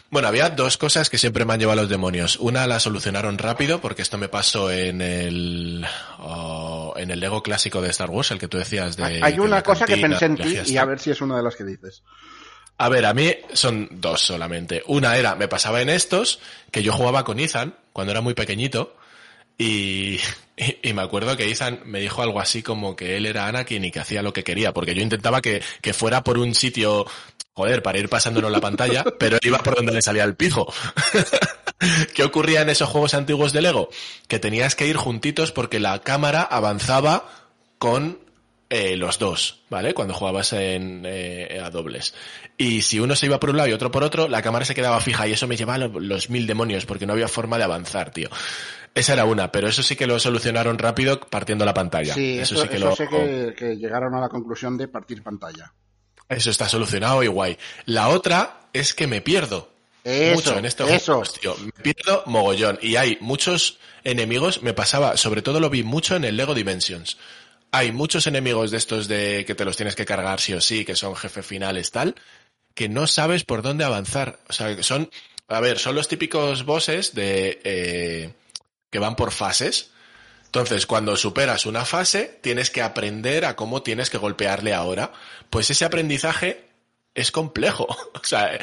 Bueno, 0.09 0.27
había 0.27 0.49
dos 0.49 0.77
cosas 0.77 1.09
que 1.09 1.17
siempre 1.17 1.45
me 1.45 1.53
han 1.53 1.59
llevado 1.61 1.79
a 1.79 1.83
los 1.83 1.89
demonios. 1.89 2.37
Una 2.37 2.67
la 2.67 2.81
solucionaron 2.81 3.37
rápido, 3.37 3.79
porque 3.79 4.01
esto 4.01 4.17
me 4.17 4.27
pasó 4.27 4.69
en 4.69 5.01
el 5.01 5.85
oh, 6.19 6.93
en 6.97 7.11
el 7.11 7.21
Lego 7.21 7.41
clásico 7.41 7.81
de 7.81 7.91
Star 7.91 8.09
Wars, 8.09 8.31
el 8.31 8.39
que 8.39 8.49
tú 8.49 8.57
decías 8.57 8.97
de. 8.97 9.21
hay 9.23 9.39
una 9.39 9.63
cosa 9.63 9.85
que 9.85 9.95
pensé 9.95 10.25
en 10.25 10.35
ti 10.35 10.57
y 10.65 10.75
a 10.75 10.83
ver 10.83 10.99
si 10.99 11.11
es 11.11 11.21
una 11.21 11.37
de 11.37 11.43
las 11.43 11.55
que 11.55 11.63
dices. 11.63 12.03
A 12.77 12.89
ver, 12.89 13.05
a 13.05 13.13
mí 13.13 13.31
son 13.53 13.87
dos 13.91 14.21
solamente. 14.21 14.83
Una 14.87 15.15
era, 15.15 15.35
me 15.35 15.47
pasaba 15.47 15.81
en 15.81 15.89
estos, 15.89 16.39
que 16.71 16.83
yo 16.83 16.91
jugaba 16.91 17.23
con 17.23 17.39
Ethan 17.39 17.75
cuando 17.93 18.11
era 18.11 18.21
muy 18.21 18.33
pequeñito, 18.33 18.97
Y, 19.61 20.19
y, 20.57 20.89
y 20.89 20.93
me 20.93 21.03
acuerdo 21.03 21.37
que 21.37 21.51
Ethan 21.51 21.81
me 21.85 21.99
dijo 21.99 22.23
algo 22.23 22.39
así 22.39 22.63
como 22.63 22.95
que 22.95 23.15
él 23.15 23.27
era 23.27 23.45
Anakin 23.45 23.85
y 23.85 23.91
que 23.91 23.99
hacía 23.99 24.23
lo 24.23 24.33
que 24.33 24.43
quería, 24.43 24.73
porque 24.73 24.95
yo 24.95 25.03
intentaba 25.03 25.39
que, 25.39 25.61
que 25.81 25.93
fuera 25.93 26.23
por 26.23 26.39
un 26.39 26.55
sitio, 26.55 27.05
joder, 27.53 27.83
para 27.83 27.99
ir 27.99 28.09
pasándolo 28.09 28.47
en 28.47 28.53
la 28.53 28.59
pantalla, 28.59 29.03
pero 29.19 29.35
él 29.35 29.41
iba 29.43 29.59
por 29.59 29.75
donde 29.75 29.91
le 29.91 30.01
salía 30.01 30.23
el 30.23 30.33
pijo. 30.33 30.73
¿Qué 32.15 32.23
ocurría 32.23 32.63
en 32.63 32.69
esos 32.69 32.89
juegos 32.89 33.13
antiguos 33.13 33.53
de 33.53 33.61
Lego? 33.61 33.89
Que 34.27 34.39
tenías 34.39 34.75
que 34.75 34.87
ir 34.87 34.97
juntitos 34.97 35.51
porque 35.51 35.79
la 35.79 35.99
cámara 35.99 36.41
avanzaba 36.41 37.29
con 37.77 38.17
eh, 38.73 38.95
los 38.95 39.19
dos, 39.19 39.59
¿vale? 39.69 39.93
Cuando 39.93 40.13
jugabas 40.13 40.53
en, 40.53 41.03
eh, 41.05 41.59
a 41.61 41.69
dobles. 41.69 42.15
Y 42.57 42.81
si 42.83 42.99
uno 43.01 43.15
se 43.15 43.25
iba 43.25 43.37
por 43.39 43.49
un 43.49 43.57
lado 43.57 43.67
y 43.69 43.73
otro 43.73 43.91
por 43.91 44.01
otro, 44.03 44.27
la 44.29 44.41
cámara 44.41 44.63
se 44.65 44.73
quedaba 44.73 44.99
fija 45.01 45.27
y 45.27 45.33
eso 45.33 45.45
me 45.47 45.57
llevaba 45.57 45.77
lo- 45.77 45.99
los 45.99 46.29
mil 46.29 46.47
demonios 46.47 46.85
porque 46.85 47.05
no 47.05 47.11
había 47.13 47.27
forma 47.27 47.57
de 47.57 47.65
avanzar, 47.65 48.11
tío. 48.11 48.29
Esa 48.95 49.13
era 49.13 49.25
una, 49.25 49.51
pero 49.51 49.67
eso 49.67 49.83
sí 49.83 49.95
que 49.97 50.07
lo 50.07 50.19
solucionaron 50.19 50.77
rápido 50.79 51.19
partiendo 51.19 51.65
la 51.65 51.73
pantalla. 51.73 52.13
Sí, 52.13 52.39
eso, 52.39 52.61
sí 52.61 52.67
que 52.69 52.77
eso 52.77 52.85
lo, 52.85 52.95
sé 52.95 53.07
que, 53.09 53.53
que 53.57 53.75
llegaron 53.75 54.15
a 54.15 54.21
la 54.21 54.29
conclusión 54.29 54.77
de 54.77 54.87
partir 54.87 55.21
pantalla. 55.21 55.73
eso 56.29 56.49
está 56.49 56.67
solucionado 56.69 57.23
y 57.23 57.27
guay. 57.27 57.57
La 57.85 58.07
otra 58.09 58.69
es 58.73 58.93
que 58.93 59.05
me 59.07 59.19
pierdo. 59.21 59.69
Eso, 60.03 60.33
mucho 60.35 60.57
en 60.57 60.65
estos 60.65 60.89
eso. 60.89 61.21
tío. 61.39 61.55
Me 61.61 61.71
pierdo 61.93 62.23
mogollón. 62.25 62.79
Y 62.81 62.95
hay 62.95 63.17
muchos 63.21 63.77
enemigos, 64.03 64.63
me 64.63 64.73
pasaba, 64.73 65.15
sobre 65.17 65.41
todo 65.41 65.59
lo 65.59 65.69
vi 65.69 65.83
mucho 65.83 66.15
en 66.15 66.23
el 66.23 66.37
Lego 66.37 66.53
Dimensions. 66.55 67.17
Hay 67.71 67.91
muchos 67.91 68.27
enemigos 68.27 68.71
de 68.71 68.77
estos 68.77 69.07
de 69.07 69.45
que 69.45 69.55
te 69.55 69.65
los 69.65 69.77
tienes 69.77 69.95
que 69.95 70.05
cargar 70.05 70.39
sí 70.39 70.53
o 70.53 70.61
sí, 70.61 70.83
que 70.83 70.95
son 70.95 71.15
jefe 71.15 71.41
finales 71.41 71.91
tal, 71.91 72.15
que 72.75 72.89
no 72.89 73.07
sabes 73.07 73.43
por 73.43 73.61
dónde 73.61 73.83
avanzar. 73.85 74.39
O 74.49 74.53
sea, 74.53 74.81
son, 74.83 75.09
a 75.47 75.59
ver, 75.61 75.79
son 75.79 75.95
los 75.95 76.07
típicos 76.07 76.65
bosses 76.65 77.13
de, 77.15 77.61
eh, 77.63 78.33
que 78.89 78.99
van 78.99 79.15
por 79.15 79.31
fases. 79.31 79.91
Entonces, 80.45 80.85
cuando 80.85 81.15
superas 81.15 81.65
una 81.65 81.85
fase, 81.85 82.39
tienes 82.41 82.69
que 82.69 82.81
aprender 82.81 83.45
a 83.45 83.55
cómo 83.55 83.83
tienes 83.83 84.09
que 84.09 84.17
golpearle 84.17 84.73
ahora. 84.73 85.13
Pues 85.49 85.69
ese 85.69 85.85
aprendizaje 85.85 86.65
es 87.15 87.31
complejo. 87.31 87.87
O 88.21 88.23
sea, 88.23 88.59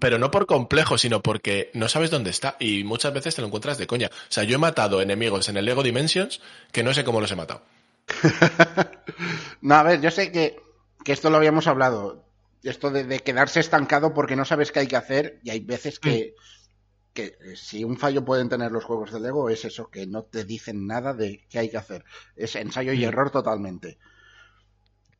pero 0.00 0.18
no 0.18 0.30
por 0.30 0.46
complejo, 0.46 0.96
sino 0.96 1.22
porque 1.22 1.70
no 1.74 1.88
sabes 1.88 2.10
dónde 2.10 2.30
está 2.30 2.56
y 2.58 2.82
muchas 2.82 3.12
veces 3.12 3.34
te 3.34 3.42
lo 3.42 3.48
encuentras 3.48 3.76
de 3.76 3.86
coña. 3.86 4.10
O 4.12 4.32
sea, 4.32 4.44
yo 4.44 4.54
he 4.54 4.58
matado 4.58 5.02
enemigos 5.02 5.48
en 5.50 5.58
el 5.58 5.66
Lego 5.66 5.82
Dimensions 5.82 6.40
que 6.72 6.82
no 6.82 6.94
sé 6.94 7.04
cómo 7.04 7.20
los 7.20 7.30
he 7.30 7.36
matado. 7.36 7.62
No, 9.60 9.74
a 9.74 9.82
ver, 9.82 10.00
yo 10.00 10.10
sé 10.10 10.30
que, 10.32 10.56
que 11.04 11.12
esto 11.12 11.30
lo 11.30 11.36
habíamos 11.36 11.66
hablado. 11.66 12.24
Esto 12.62 12.90
de, 12.90 13.04
de 13.04 13.20
quedarse 13.20 13.60
estancado 13.60 14.12
porque 14.14 14.36
no 14.36 14.44
sabes 14.44 14.72
qué 14.72 14.80
hay 14.80 14.86
que 14.88 14.96
hacer 14.96 15.40
y 15.44 15.50
hay 15.50 15.60
veces 15.60 16.00
que, 16.00 16.34
que 17.14 17.36
eh, 17.40 17.56
si 17.56 17.84
un 17.84 17.98
fallo 17.98 18.24
pueden 18.24 18.48
tener 18.48 18.72
los 18.72 18.84
juegos 18.84 19.12
de 19.12 19.20
Lego 19.20 19.50
es 19.50 19.64
eso, 19.64 19.90
que 19.90 20.06
no 20.06 20.24
te 20.24 20.44
dicen 20.44 20.86
nada 20.86 21.14
de 21.14 21.46
qué 21.50 21.60
hay 21.60 21.70
que 21.70 21.78
hacer. 21.78 22.04
Es 22.36 22.56
ensayo 22.56 22.92
y 22.92 23.04
error 23.04 23.30
totalmente. 23.30 23.98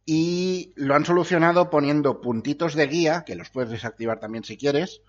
Y 0.06 0.72
lo 0.76 0.94
han 0.94 1.04
solucionado 1.04 1.68
poniendo 1.68 2.20
puntitos 2.20 2.74
de 2.74 2.86
guía, 2.86 3.24
que 3.26 3.34
los 3.36 3.50
puedes 3.50 3.70
desactivar 3.70 4.20
también 4.20 4.44
si 4.44 4.56
quieres, 4.56 5.02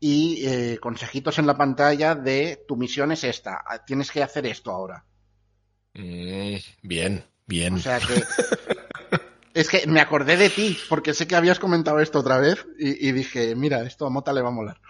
y 0.00 0.46
eh, 0.46 0.78
consejitos 0.80 1.38
en 1.38 1.46
la 1.46 1.56
pantalla 1.58 2.14
de 2.16 2.64
tu 2.68 2.76
misión 2.76 3.12
es 3.12 3.24
esta, 3.24 3.62
ah, 3.66 3.84
tienes 3.84 4.10
que 4.12 4.22
hacer 4.22 4.46
esto 4.46 4.70
ahora. 4.72 5.06
Mm, 5.94 6.56
bien, 6.82 7.24
bien. 7.46 7.74
O 7.74 7.78
sea 7.78 7.98
que. 8.00 8.22
Es 9.54 9.68
que 9.68 9.86
me 9.86 10.00
acordé 10.00 10.36
de 10.36 10.50
ti, 10.50 10.76
porque 10.88 11.14
sé 11.14 11.28
que 11.28 11.36
habías 11.36 11.60
comentado 11.60 12.00
esto 12.00 12.18
otra 12.18 12.38
vez 12.38 12.66
y, 12.76 13.08
y 13.08 13.12
dije, 13.12 13.54
mira, 13.54 13.82
esto 13.84 14.04
a 14.04 14.10
Mota 14.10 14.32
le 14.32 14.42
va 14.42 14.48
a 14.48 14.52
molar. 14.52 14.80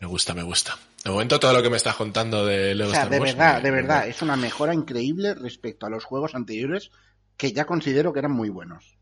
Me 0.00 0.06
gusta, 0.06 0.34
me 0.34 0.42
gusta. 0.42 0.78
De 1.02 1.10
momento 1.10 1.40
todo 1.40 1.54
lo 1.54 1.62
que 1.62 1.70
me 1.70 1.78
estás 1.78 1.96
contando 1.96 2.44
de 2.44 2.74
Lego 2.74 2.90
O 2.90 2.92
sea, 2.92 3.04
Star 3.04 3.12
de 3.12 3.20
verdad, 3.20 3.56
me- 3.56 3.62
de 3.62 3.70
verdad, 3.70 4.06
es 4.06 4.20
una 4.20 4.36
mejora 4.36 4.74
increíble 4.74 5.34
respecto 5.34 5.86
a 5.86 5.90
los 5.90 6.04
juegos 6.04 6.34
anteriores 6.34 6.90
que 7.38 7.52
ya 7.52 7.64
considero 7.64 8.12
que 8.12 8.18
eran 8.18 8.32
muy 8.32 8.50
buenos. 8.50 8.98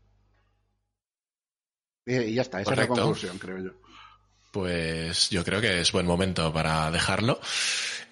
Y, 2.05 2.33
ya 2.33 2.41
está, 2.41 2.61
esa 2.61 2.71
es 2.71 2.77
la 2.77 2.87
conclusión, 2.87 3.37
creo 3.37 3.57
yo. 3.59 3.71
Pues 4.51 5.29
yo 5.29 5.43
creo 5.43 5.59
que 5.59 5.81
es 5.81 5.91
buen 5.91 6.05
momento 6.05 6.51
para 6.53 6.89
dejarlo. 6.89 7.39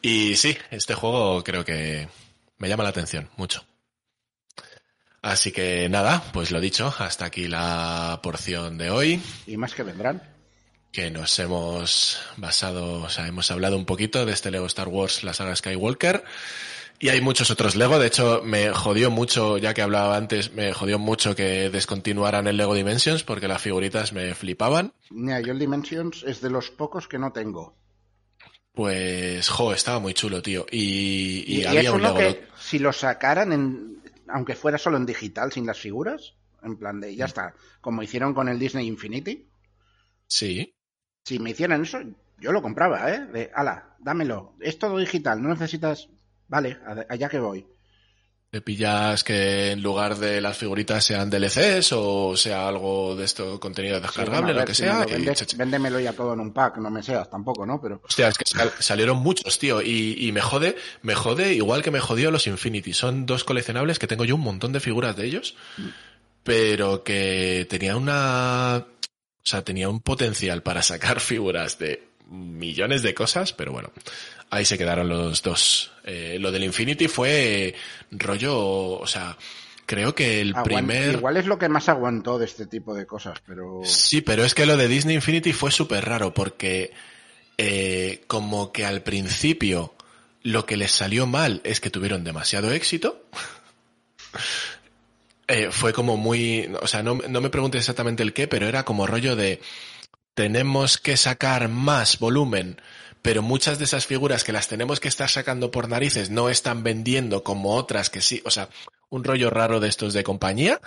Y 0.01 0.35
sí, 0.35 0.57
este 0.69 0.93
juego 0.95 1.43
creo 1.43 1.63
que 1.65 2.09
me 2.57 2.69
llama 2.69 2.83
la 2.83 2.89
atención 2.89 3.29
mucho. 3.37 3.63
Así 5.21 5.51
que 5.51 5.89
nada, 5.89 6.23
pues 6.31 6.51
lo 6.51 6.59
dicho, 6.61 6.93
hasta 6.99 7.25
aquí 7.25 7.47
la 7.47 8.19
porción 8.23 8.77
de 8.77 8.89
hoy, 8.91 9.21
Y 9.45 9.57
más 9.57 9.73
que 9.73 9.83
vendrán. 9.83 10.21
que 10.91 11.11
nos 11.11 11.37
hemos 11.39 12.21
basado, 12.37 13.01
o 13.03 13.09
sea, 13.09 13.27
hemos 13.27 13.51
hablado 13.51 13.75
un 13.77 13.85
poquito 13.85 14.25
de 14.25 14.31
este 14.33 14.51
Lego 14.51 14.67
Star 14.67 14.87
Wars, 14.87 15.23
la 15.23 15.33
saga 15.33 15.55
Skywalker. 15.55 16.23
Y 16.99 17.09
hay 17.09 17.21
muchos 17.21 17.51
otros 17.51 17.75
Lego, 17.75 17.99
de 17.99 18.07
hecho 18.07 18.41
me 18.43 18.69
jodió 18.71 19.11
mucho, 19.11 19.57
ya 19.59 19.73
que 19.75 19.83
hablaba 19.83 20.17
antes, 20.17 20.53
me 20.53 20.73
jodió 20.73 20.97
mucho 20.97 21.35
que 21.35 21.69
descontinuaran 21.69 22.47
el 22.47 22.57
Lego 22.57 22.73
Dimensions 22.73 23.23
porque 23.23 23.47
las 23.47 23.61
figuritas 23.61 24.13
me 24.13 24.33
flipaban. 24.33 24.93
Mira, 25.11 25.39
yo 25.41 25.51
el 25.51 25.59
Dimensions 25.59 26.23
es 26.23 26.41
de 26.41 26.49
los 26.49 26.71
pocos 26.71 27.07
que 27.07 27.19
no 27.19 27.31
tengo. 27.33 27.75
Pues, 28.77 29.49
jo, 29.49 29.73
estaba 29.73 29.97
muy 29.99 30.13
chulo, 30.13 30.39
tío. 30.43 30.67
Y, 30.71 31.43
y 31.47 31.65
había 31.65 31.81
es 31.81 31.89
un 31.89 32.03
Lego. 32.03 32.15
que, 32.15 32.43
si 32.59 32.77
lo 32.77 32.93
sacaran, 32.93 33.51
en, 33.51 34.03
aunque 34.27 34.53
fuera 34.53 34.77
solo 34.77 34.97
en 34.97 35.05
digital, 35.07 35.51
sin 35.51 35.65
las 35.65 35.79
figuras, 35.79 36.35
en 36.61 36.77
plan 36.77 36.99
de, 37.01 37.15
ya 37.15 37.25
Mm. 37.25 37.27
está, 37.27 37.53
como 37.81 38.03
hicieron 38.03 38.35
con 38.35 38.47
el 38.49 38.59
Disney 38.59 38.85
Infinity, 38.87 39.49
Sí, 40.27 40.75
si 41.25 41.39
me 41.39 41.49
hicieran 41.49 41.81
eso, 41.81 41.97
yo 42.39 42.51
lo 42.51 42.61
compraba, 42.61 43.11
¿eh? 43.11 43.25
De, 43.25 43.51
ala, 43.55 43.95
dámelo, 43.97 44.53
es 44.59 44.77
todo 44.77 44.97
digital, 44.99 45.41
no 45.41 45.49
necesitas... 45.49 46.09
Vale, 46.47 46.77
allá 47.09 47.29
que 47.29 47.39
voy. 47.39 47.65
Te 48.49 48.61
pillas 48.61 49.23
que 49.25 49.71
en 49.71 49.81
lugar 49.83 50.15
de 50.17 50.39
las 50.39 50.57
figuritas 50.57 51.03
sean 51.03 51.29
DLCs 51.29 51.91
o 51.91 52.35
sea 52.37 52.67
algo 52.67 53.15
de 53.15 53.25
esto, 53.25 53.59
contenido 53.59 53.97
Sí, 53.97 54.01
descargable, 54.03 54.41
bueno, 54.53 54.59
lo 54.61 54.65
que 54.65 54.73
si 54.73 54.83
sea. 54.83 54.99
lo 55.01 55.05
vendes, 55.05 55.57
véndemelo 55.57 55.99
ya 55.99 56.13
todo 56.13 56.33
en 56.33 56.39
un 56.39 56.53
pack, 56.53 56.77
no 56.77 56.89
me 56.89 57.03
seas 57.03 57.29
tampoco, 57.29 57.65
¿no? 57.65 57.81
Pero 57.81 58.01
Hostia, 58.07 58.29
es 58.29 58.37
que 58.37 58.45
sal- 58.45 58.71
salieron 58.79 59.17
muchos, 59.17 59.59
tío, 59.59 59.81
y, 59.81 60.15
y 60.25 60.31
me 60.31 60.39
jode, 60.41 60.77
me 61.01 61.13
jode 61.13 61.53
igual 61.55 61.83
que 61.83 61.91
me 61.91 61.99
jodió 61.99 62.31
los 62.31 62.47
Infinity. 62.47 62.93
Son 62.93 63.25
dos 63.25 63.43
coleccionables 63.43 63.99
que 63.99 64.07
tengo 64.07 64.23
yo 64.23 64.35
un 64.35 64.41
montón 64.41 64.71
de 64.71 64.79
figuras 64.79 65.15
de 65.17 65.25
ellos, 65.25 65.55
pero 66.43 67.03
que 67.03 67.67
tenía 67.69 67.97
una, 67.97 68.77
o 68.77 69.43
sea, 69.43 69.63
tenía 69.63 69.89
un 69.89 69.99
potencial 69.99 70.63
para 70.63 70.81
sacar 70.81 71.19
figuras 71.19 71.77
de 71.79 72.07
millones 72.29 73.03
de 73.03 73.13
cosas, 73.13 73.53
pero 73.53 73.71
bueno, 73.71 73.91
ahí 74.49 74.65
se 74.65 74.77
quedaron 74.77 75.09
los 75.09 75.41
dos. 75.41 75.91
Eh, 76.03 76.37
lo 76.39 76.51
del 76.51 76.63
Infinity 76.63 77.07
fue 77.07 77.75
rollo, 78.11 78.57
o 78.99 79.07
sea, 79.07 79.37
creo 79.85 80.15
que 80.15 80.41
el 80.41 80.53
primer... 80.63 81.15
igual 81.15 81.37
es 81.37 81.45
lo 81.45 81.57
que 81.57 81.69
más 81.69 81.89
aguantó 81.89 82.39
de 82.39 82.45
este 82.45 82.65
tipo 82.65 82.93
de 82.93 83.05
cosas, 83.05 83.39
pero... 83.45 83.81
Sí, 83.83 84.21
pero 84.21 84.43
es 84.43 84.53
que 84.53 84.65
lo 84.65 84.77
de 84.77 84.87
Disney 84.87 85.15
Infinity 85.15 85.53
fue 85.53 85.71
súper 85.71 86.05
raro 86.05 86.33
porque 86.33 86.91
eh, 87.57 88.23
como 88.27 88.71
que 88.71 88.85
al 88.85 89.01
principio 89.01 89.93
lo 90.43 90.65
que 90.65 90.77
les 90.77 90.91
salió 90.91 91.25
mal 91.25 91.61
es 91.63 91.81
que 91.81 91.89
tuvieron 91.89 92.23
demasiado 92.23 92.71
éxito. 92.71 93.25
Eh, 95.49 95.69
fue 95.71 95.93
como 95.93 96.17
muy, 96.17 96.69
o 96.81 96.87
sea, 96.87 97.03
no, 97.03 97.15
no 97.15 97.39
me 97.39 97.49
preguntes 97.49 97.79
exactamente 97.79 98.21
el 98.21 98.33
qué, 98.33 98.49
pero 98.49 98.67
era 98.67 98.83
como 98.83 99.07
rollo 99.07 99.37
de 99.37 99.61
tenemos 100.33 100.97
que 100.97 101.15
sacar 101.15 101.69
más 101.69 102.19
volumen, 102.19 102.81
pero 103.27 103.41
muchas 103.41 103.77
de 103.77 103.83
esas 103.83 104.05
figuras 104.05 104.45
que 104.45 104.53
las 104.53 104.69
tenemos 104.69 105.01
que 105.01 105.09
estar 105.09 105.29
sacando 105.29 105.69
por 105.69 105.89
narices 105.89 106.29
no 106.29 106.47
están 106.47 106.81
vendiendo 106.81 107.43
como 107.43 107.75
otras 107.75 108.09
que 108.09 108.21
sí, 108.21 108.41
o 108.45 108.51
sea, 108.51 108.69
un 109.09 109.25
rollo 109.25 109.49
raro 109.49 109.81
de 109.81 109.89
estos 109.89 110.13
de 110.13 110.23
compañía. 110.23 110.79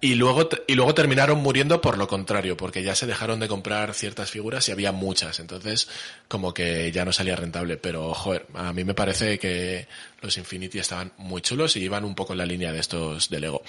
Y 0.00 0.16
luego, 0.16 0.48
y 0.66 0.74
luego 0.74 0.92
terminaron 0.92 1.38
muriendo 1.38 1.80
por 1.80 1.96
lo 1.96 2.08
contrario, 2.08 2.56
porque 2.56 2.82
ya 2.82 2.96
se 2.96 3.06
dejaron 3.06 3.38
de 3.38 3.46
comprar 3.46 3.94
ciertas 3.94 4.28
figuras 4.28 4.68
y 4.68 4.72
había 4.72 4.90
muchas. 4.90 5.38
Entonces, 5.38 5.88
como 6.26 6.52
que 6.52 6.90
ya 6.90 7.04
no 7.04 7.12
salía 7.12 7.36
rentable. 7.36 7.76
Pero, 7.76 8.12
joder, 8.12 8.46
a 8.54 8.72
mí 8.72 8.82
me 8.82 8.94
parece 8.94 9.38
que 9.38 9.86
los 10.20 10.36
Infinity 10.36 10.80
estaban 10.80 11.12
muy 11.16 11.42
chulos 11.42 11.76
y 11.76 11.84
iban 11.84 12.04
un 12.04 12.16
poco 12.16 12.32
en 12.32 12.38
la 12.38 12.46
línea 12.46 12.72
de 12.72 12.80
estos 12.80 13.30
de 13.30 13.38
Lego. 13.38 13.62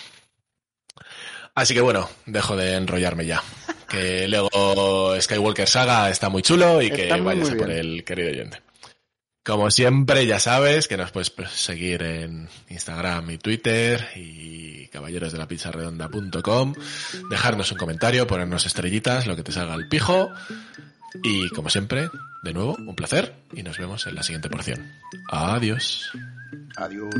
Así 1.53 1.75
que 1.75 1.81
bueno, 1.81 2.09
dejo 2.25 2.57
de 2.57 2.73
enrollarme 2.73 3.27
ya. 3.27 3.43
Que 3.89 4.27
Lego 4.27 5.19
Skywalker 5.19 5.67
Saga 5.67 6.09
está 6.09 6.29
muy 6.29 6.41
chulo 6.41 6.81
y 6.81 6.89
que 6.89 7.03
Está 7.03 7.17
vayas 7.17 7.51
a 7.51 7.55
por 7.55 7.71
el 7.71 8.03
querido 8.03 8.29
oyente. 8.29 8.61
Como 9.43 9.71
siempre, 9.71 10.27
ya 10.27 10.39
sabes 10.39 10.87
que 10.87 10.95
nos 10.95 11.11
puedes 11.11 11.31
seguir 11.53 12.03
en 12.03 12.49
Instagram 12.69 13.31
y 13.31 13.37
Twitter 13.39 14.09
y 14.15 14.87
caballerosdelapizarredonda.com, 14.89 16.73
dejarnos 17.31 17.71
un 17.71 17.77
comentario, 17.77 18.27
ponernos 18.27 18.65
estrellitas, 18.65 19.25
lo 19.25 19.35
que 19.35 19.43
te 19.43 19.51
salga 19.51 19.73
al 19.73 19.87
pijo. 19.87 20.29
Y 21.23 21.49
como 21.49 21.69
siempre, 21.69 22.09
de 22.43 22.53
nuevo, 22.53 22.75
un 22.77 22.95
placer 22.95 23.33
y 23.53 23.63
nos 23.63 23.77
vemos 23.79 24.05
en 24.05 24.15
la 24.15 24.23
siguiente 24.23 24.49
porción. 24.49 24.91
Adiós. 25.31 26.11
Adiós. 26.75 27.15